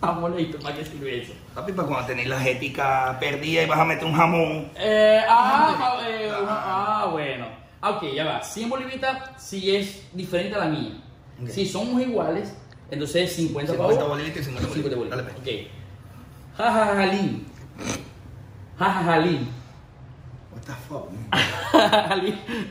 [0.00, 1.32] Jamonito, ¿para qué sirve eso?
[1.54, 4.70] Papi, para cuando tenés la ética perdida y vas a meter un jamón.
[4.76, 7.46] Eh, ah, eh, una- ah, bueno.
[7.82, 8.42] Ah, Ok, ya va.
[8.42, 10.92] 100 bolivitas si es diferente a la mía.
[11.42, 11.48] Ok.
[11.48, 12.54] Si somos iguales,
[12.90, 14.08] entonces 50 50 pavos.
[14.10, 14.98] bolivitas y 50 bolivitas.
[14.98, 15.18] bolivitas.
[15.18, 15.66] Dale, pues.
[15.66, 16.56] Ok.
[16.58, 17.46] Jajajalín.
[18.78, 19.48] Jajajalín.
[20.52, 21.28] What the fuck, man?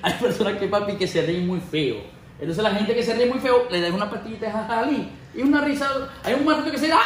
[0.03, 1.97] Hay personas que, papi, que se ríen muy feo.
[2.39, 5.09] Entonces la gente que se ríe muy feo le da una pastillita de jajajalín.
[5.39, 5.89] Y una risa.
[6.21, 6.97] Hay un marco que se ¡ah!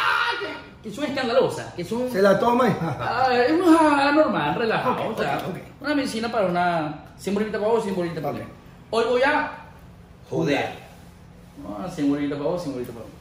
[0.82, 1.72] que, son escandalosas.
[1.74, 2.10] Que son.
[2.10, 2.76] Se la toma y.
[2.82, 5.10] Ah, es una normal, relajado.
[5.10, 5.56] O sea, ok, ok.
[5.82, 8.44] una medicina para una 100 bolivitas para vos, 100 bolivitas para mí.
[8.90, 9.52] Hoy voy a
[10.28, 10.68] Joder.
[11.64, 13.14] Ah, 100 bolivitas para vos, 100 bolivitas para vos.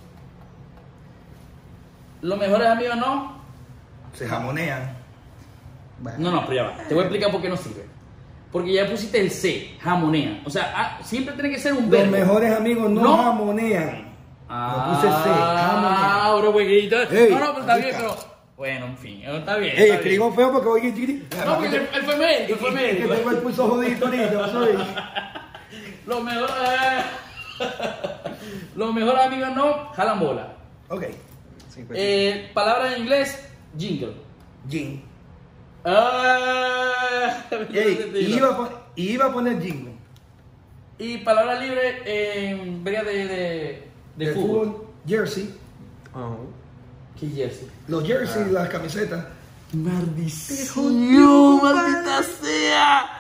[2.23, 3.37] Los mejores amigos no.
[4.15, 4.97] Se jamonean.
[6.17, 6.87] No, no, pero ya va.
[6.87, 7.85] Te voy a explicar por qué no sirve.
[8.51, 10.41] Porque ya pusiste el C, jamonea.
[10.43, 12.11] O sea, ah, siempre tiene que ser un Los verbo.
[12.11, 13.17] mejores amigos no, No.
[13.17, 14.12] jamonean.
[14.55, 16.95] Ah, No puse C, güeyito.
[17.11, 18.07] Ey, no, no, pero está ahí bien, está.
[18.07, 18.33] pero.
[18.55, 19.73] Bueno, en fin, está bien.
[19.75, 21.13] Ey, está escribo feo porque oye, chiquiti.
[21.13, 21.27] bien.
[21.45, 23.13] No, porque él, fue médico, él fue Es que médico.
[23.15, 24.77] tengo el pulso jodido ahorita, soy.
[26.05, 26.53] Los mejores.
[28.75, 30.53] Los mejores amigos no jalan bola.
[30.89, 31.03] Ok.
[31.95, 34.13] Eh, palabra en inglés, jingle.
[34.69, 35.03] Gin.
[35.83, 37.43] Ah,
[37.73, 39.93] Ey, iba, a pon- y iba a poner jingle.
[40.99, 44.87] Y palabra libre en verga de, de, de De fútbol.
[45.07, 45.53] Jersey.
[47.19, 47.67] ¿Qué jersey?
[47.87, 49.25] Los jerseys, las camisetas.
[49.73, 53.19] ¡Maldición, maldita sea!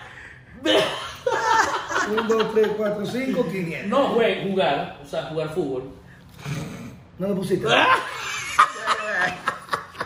[2.09, 3.89] 1, 2, 3, 4, 5, 500.
[3.89, 5.83] No, güey, jugar, o sea, jugar fútbol.
[7.17, 7.65] No lo pusiste.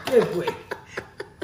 [0.05, 0.45] ¿Qué fue?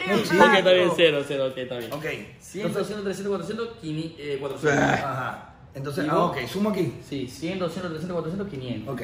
[0.07, 1.93] No, Ok, está bien, cero, cero, ok, está bien.
[1.93, 2.05] Ok.
[2.39, 4.83] 100, 200, 300, 400, 500, eh, 400.
[4.83, 5.53] Ajá.
[5.73, 6.93] Entonces, ¿Y ah, ok, sumo aquí.
[7.07, 8.93] Sí, 100, 200, 300, 400, 500.
[8.93, 9.01] Ok.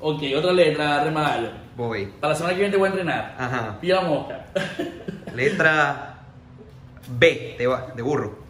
[0.00, 1.48] Ok, otra letra, remalayo.
[1.76, 2.06] Voy.
[2.20, 3.34] Para la semana que viene te voy a entrenar.
[3.38, 3.78] Ajá.
[3.80, 4.46] Pilla la mosca.
[5.34, 6.18] Letra
[7.08, 8.47] B de, de burro.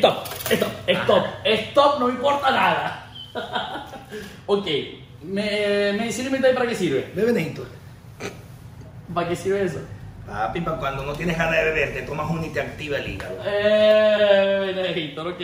[0.00, 3.06] Stop, stop, stop, stop, no me importa nada.
[4.46, 4.66] ok,
[5.24, 7.12] me, medicina inventaria para qué sirve?
[7.14, 7.66] Bebe Néstor.
[9.12, 9.80] ¿Para qué sirve eso?
[10.26, 13.10] Papi, para cuando no tienes ganas de beber, te tomas uno y te activa el
[13.10, 13.36] hígado.
[13.44, 15.42] Eh, Benedicto, ok.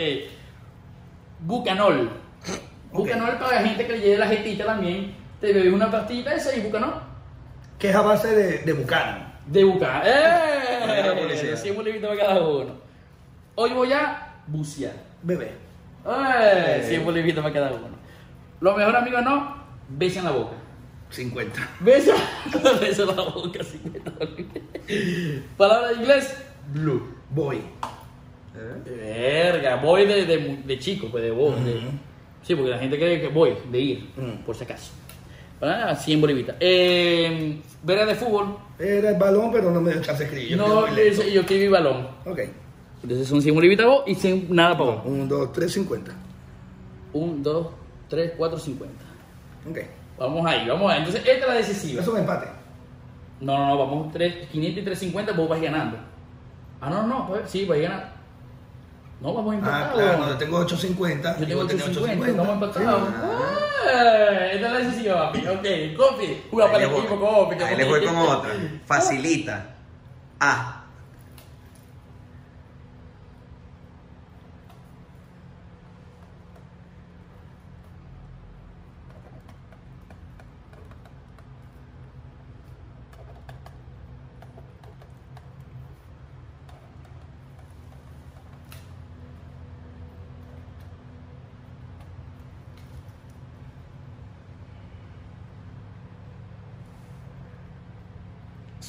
[1.41, 2.09] Bucanol.
[2.91, 5.15] Bucanol para la gente que le lleve la jetita también.
[5.39, 6.95] Te bebes una pastillita esa y Bucanol.
[7.77, 9.23] Que es a base de, de bucano.
[9.45, 10.01] De Bucanol.
[10.01, 11.21] Buena ¡Eh!
[11.21, 11.57] publicidad.
[11.57, 12.87] 100 bolivitas para cada uno.
[13.59, 14.16] Hoy voy a
[14.47, 14.93] bucear.
[15.23, 15.51] Bebé.
[16.05, 16.85] ¡Eh!
[16.87, 17.89] 100 bolivitas para cada uno.
[18.61, 19.55] Los mejores amigos no,
[19.89, 20.55] besan la boca.
[21.09, 21.69] 50.
[21.81, 22.11] Beso,
[22.81, 24.61] beso la boca, 50 bolivitas.
[25.57, 26.37] Palabra de inglés,
[26.73, 27.13] blue.
[27.29, 27.59] Voy.
[28.85, 31.63] Verga, voy de, de, de chico, pues de voz.
[31.63, 31.87] de- Ujú.
[32.41, 34.43] sí, porque la gente cree que voy, de ir, Mm.
[34.45, 34.91] por si acaso.
[35.59, 36.55] Para 100 bolivitas.
[36.59, 38.57] Eh, verga de fútbol.
[38.79, 40.49] Era el balón, pero no me dio chance de escribir.
[40.51, 42.07] Yo no, yo, yo escribí balón.
[42.25, 42.39] Ok.
[43.03, 45.01] Entonces son 100 bolivitas vos y 100 nada para vos.
[45.05, 46.11] 1, 2, 3, 50.
[47.13, 47.67] 1, 2,
[48.09, 49.05] 3, 4, 50.
[49.69, 49.77] Ok.
[50.19, 50.97] Vamos ahí, vamos ahí.
[50.99, 52.01] Entonces, esta es la decisiva.
[52.01, 52.47] Eso es un empate.
[53.39, 55.97] No, no, no, vamos 3, 500 y 350, vos vas ganando.
[56.81, 58.07] Ah, no, no, pues, sí, vas ganando.
[59.21, 59.93] No, vamos Ah, empatados.
[59.93, 61.39] claro, no, yo tengo 850.
[61.39, 63.09] Yo tengo tenía 850, estamos empatados.
[63.15, 65.39] Ah, Esta es la decisión, papi.
[65.47, 67.63] Ok, Copi, juega para el le equipo, Copi.
[67.63, 68.49] Ahí les voy con otra.
[68.85, 69.75] Facilita.
[70.39, 70.83] A.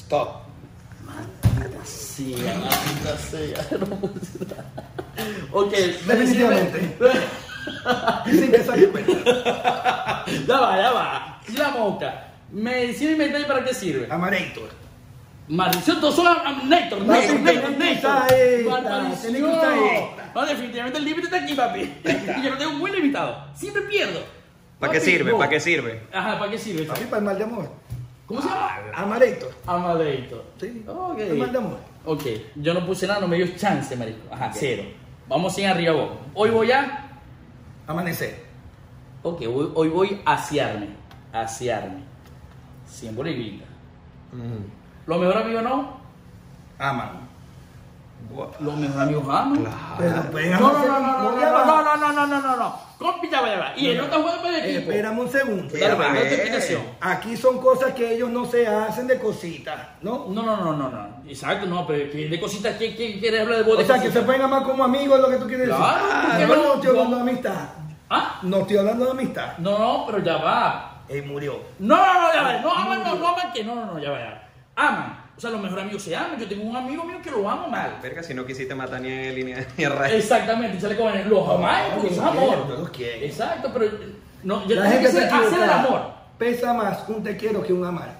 [0.09, 0.41] Stop.
[1.05, 3.67] Maldita sea.
[3.79, 4.65] No puse nada.
[5.51, 6.97] Ok, Definitivamente.
[8.25, 10.25] Dicen que sale cuenta.
[10.47, 11.41] Ya va, ya va.
[11.47, 12.27] Y la mosca.
[12.51, 14.07] Medicina inventaria para qué sirve?
[14.09, 14.61] Amaretto.
[15.49, 18.11] Maldición, todos son am- am- Néctor, No, Néctor, tenés Néctor, que Néctor.
[18.11, 19.21] usar esta, Maldición.
[19.33, 20.31] tenés que usar esta.
[20.33, 21.81] No, definitivamente el límite está aquí, papi.
[22.03, 23.45] Y yo no tengo un buen limitado.
[23.55, 24.21] Siempre pierdo.
[24.79, 25.31] ¿Para qué sirve?
[25.35, 26.01] ¿Para qué sirve?
[26.11, 26.85] Ajá, ¿para qué sirve?
[26.85, 27.69] Papi, para el mal de amor.
[28.29, 28.69] ¿Cómo se llama?
[28.93, 29.49] Amaretto.
[29.65, 30.45] Amadeito.
[30.59, 30.85] Sí.
[30.87, 31.17] Ok.
[31.17, 31.77] El mal de amor.
[32.05, 32.23] Ok,
[32.57, 34.31] yo no puse nada, no me dio chance, marico.
[34.31, 34.83] Ajá, cero.
[35.27, 36.11] Vamos sin arriba vos.
[36.35, 37.09] Hoy voy a.
[37.87, 38.45] Amanecer.
[39.23, 40.89] Ok, hoy, hoy voy a asearme.
[41.33, 42.03] Asearme.
[42.85, 43.67] 100 bolivitas.
[45.07, 45.97] Los mejores amigos no.
[46.77, 47.27] Aman.
[48.59, 49.65] Los mejores amigos aman.
[49.97, 52.89] Pero pueden No, no, no, no, no, no, no, no, no, no, no, no, no.
[52.99, 53.73] Compi, ya va.
[53.77, 54.91] Y el otro juego para el Eh, equipo.
[54.91, 55.67] Espérame un segundo.
[55.69, 56.77] Pues.
[57.01, 60.25] Aquí son cosas que ellos no se hacen de cositas, ¿no?
[60.29, 61.07] No, no, no, no, no.
[61.27, 63.79] Exacto, no, pero de cositas, ¿quién, quiere hablar de vos?
[63.79, 65.75] O sea, que se pueden amar como amigos, es lo que tú quieres decir.
[65.83, 66.63] Claro, Ah, ¿por qué no, no?
[66.63, 67.15] no estoy hablando No.
[67.25, 67.55] de amistad.
[68.09, 68.39] ¿Ah?
[68.43, 69.57] No estoy hablando de amistad.
[69.59, 70.91] No, no, pero ya va.
[71.07, 71.59] Él murió.
[71.79, 72.53] No, no, no, ya va.
[72.59, 74.49] No aman, no, no aman que no, no, no, ya va, ya.
[74.75, 75.18] Aman.
[75.39, 76.37] O sea, los mejores amigos se aman.
[76.37, 77.97] Yo tengo un amigo mío que lo amo mal.
[78.03, 80.17] Verga, si no quisiste matar ni en línea ni a rayo.
[80.17, 82.67] Exactamente, sale con el- los amáis porque es amor.
[82.67, 83.25] yo los quiero.
[83.25, 83.85] Exacto, pero
[84.43, 86.01] no, yo La tengo que gente se ser- hacer el amor.
[86.37, 88.19] Pesa más un te quiero que un amar.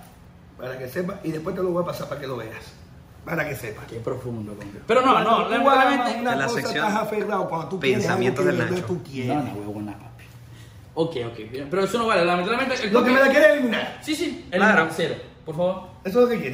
[0.58, 1.18] Para que sepas.
[1.26, 2.72] Y después te lo voy a pasar para que lo veas.
[3.26, 3.84] Para que sepas.
[3.86, 4.80] Qué profundo, compa.
[4.88, 6.20] Pero no, no, amas lamentablemente.
[6.22, 8.86] una En la cosa sección estás aferrado cuando tú quieres Pensamientos que del Nacho.
[8.86, 9.36] tú quieres.
[9.36, 10.24] No, no, huevona, papi.
[10.94, 11.68] Ok, ok, bien.
[11.70, 12.82] pero eso no vale, lamentablemente.
[12.82, 13.98] el Lo que me la quiere eliminar.
[14.02, 14.88] Sí, sí, el Claro.
[14.96, 15.16] cero,
[15.46, 15.89] por favor.
[16.04, 16.50] Eso es lo que.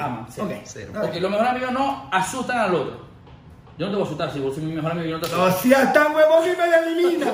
[0.65, 0.91] Cero.
[0.93, 1.09] Dale.
[1.09, 3.05] Ok, los mejores amigos no asustan al otro.
[3.77, 5.35] Yo no te voy a asustar, si vos sos mi mejor amigo, yo no te
[5.35, 5.67] No asusto.
[5.67, 7.25] seas tan huevón y me la elimina.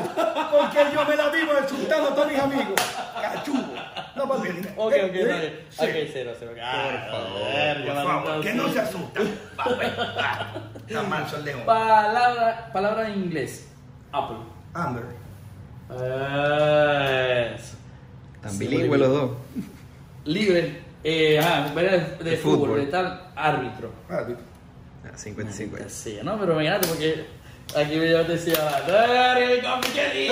[0.51, 2.73] Porque yo me la vivo insultando a todos mis amigos.
[3.21, 3.59] Cachugo.
[4.15, 4.49] No, papi.
[4.75, 5.85] Ok, Eh, ok, eh, sí.
[5.85, 6.51] Ok, cero, cero.
[6.61, 7.07] Ah,
[7.85, 9.19] Por favor, Por que no se asusta.
[9.59, 9.65] Va.
[10.87, 11.61] Está león.
[11.65, 13.69] Palabra, palabra en inglés.
[14.11, 14.37] Apple.
[14.73, 15.03] Amber.
[18.49, 19.31] Sí, bilingües los dos.
[20.25, 20.80] Libre.
[21.03, 21.81] Eh, ajá, de,
[22.23, 22.79] de De fútbol, fútbol.
[22.85, 23.91] de tal árbitro.
[24.09, 24.43] Árbitro.
[25.03, 25.89] Ah, 50 y 50.
[25.89, 27.25] Sí, no, pero imagínate porque
[27.75, 30.31] aquí yo te decía, verga, el compi que Eh.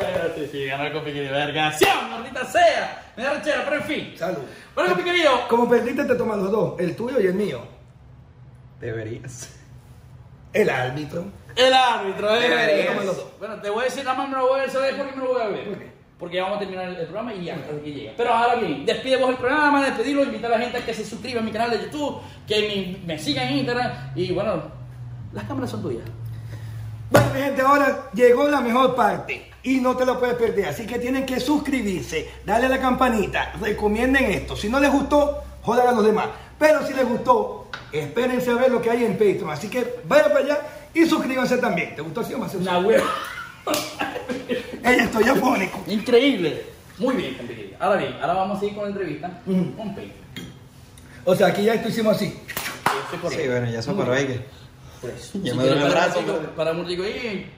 [0.00, 1.32] Eh, Sí, sí, ganó el compi querido.
[1.32, 3.12] Vergación, maldita sea.
[3.16, 4.14] Me da rechera, pero en fin.
[4.16, 4.38] Salud.
[4.74, 5.48] Bueno, querido.
[5.48, 6.78] Como perdiste, te toman los dos.
[6.80, 7.62] El tuyo y el mío.
[8.80, 9.54] Deberías.
[10.52, 11.24] El árbitro.
[11.56, 12.40] El árbitro, eh.
[12.48, 13.16] Deberías.
[13.38, 15.16] Bueno, te voy a decir, nada más me lo voy a ver, ¿sabes por qué
[15.16, 15.97] me lo voy a ver?
[16.18, 18.12] Porque ya vamos a terminar el, el programa y ya, hasta que llega.
[18.16, 21.04] Pero ahora bien, despide vos el programa, despedirlo, invitar a la gente a que se
[21.04, 24.62] suscriba a mi canal de YouTube, que me, me siga en Instagram y bueno,
[25.32, 26.04] las cámaras son tuyas.
[27.10, 30.66] Bueno, mi gente, ahora llegó la mejor parte y no te lo puedes perder.
[30.66, 34.56] Así que tienen que suscribirse, darle a la campanita, recomienden esto.
[34.56, 36.26] Si no les gustó, jodan a los demás.
[36.58, 39.50] Pero si les gustó, espérense a ver lo que hay en Patreon.
[39.50, 40.58] Así que vayan para allá
[40.92, 41.94] y suscríbanse también.
[41.94, 42.54] ¿Te gustó así o más?
[42.54, 43.04] Una hueva.
[44.84, 45.82] Ella estoy afónico.
[45.86, 46.64] Increíble.
[46.98, 47.76] Muy bien, compi querido.
[47.80, 49.76] Ahora bien, ahora vamos a seguir con la entrevista Ujú.
[49.76, 49.94] con.
[51.24, 52.34] O sea, aquí ya esto hicimos así.
[53.30, 54.40] Sí, bueno, ya eso paró ahí que.
[55.00, 57.02] Pues, Ya si me quieres duele el para brazo, un ratico- pero- Para un ratico
[57.04, 57.50] ahí,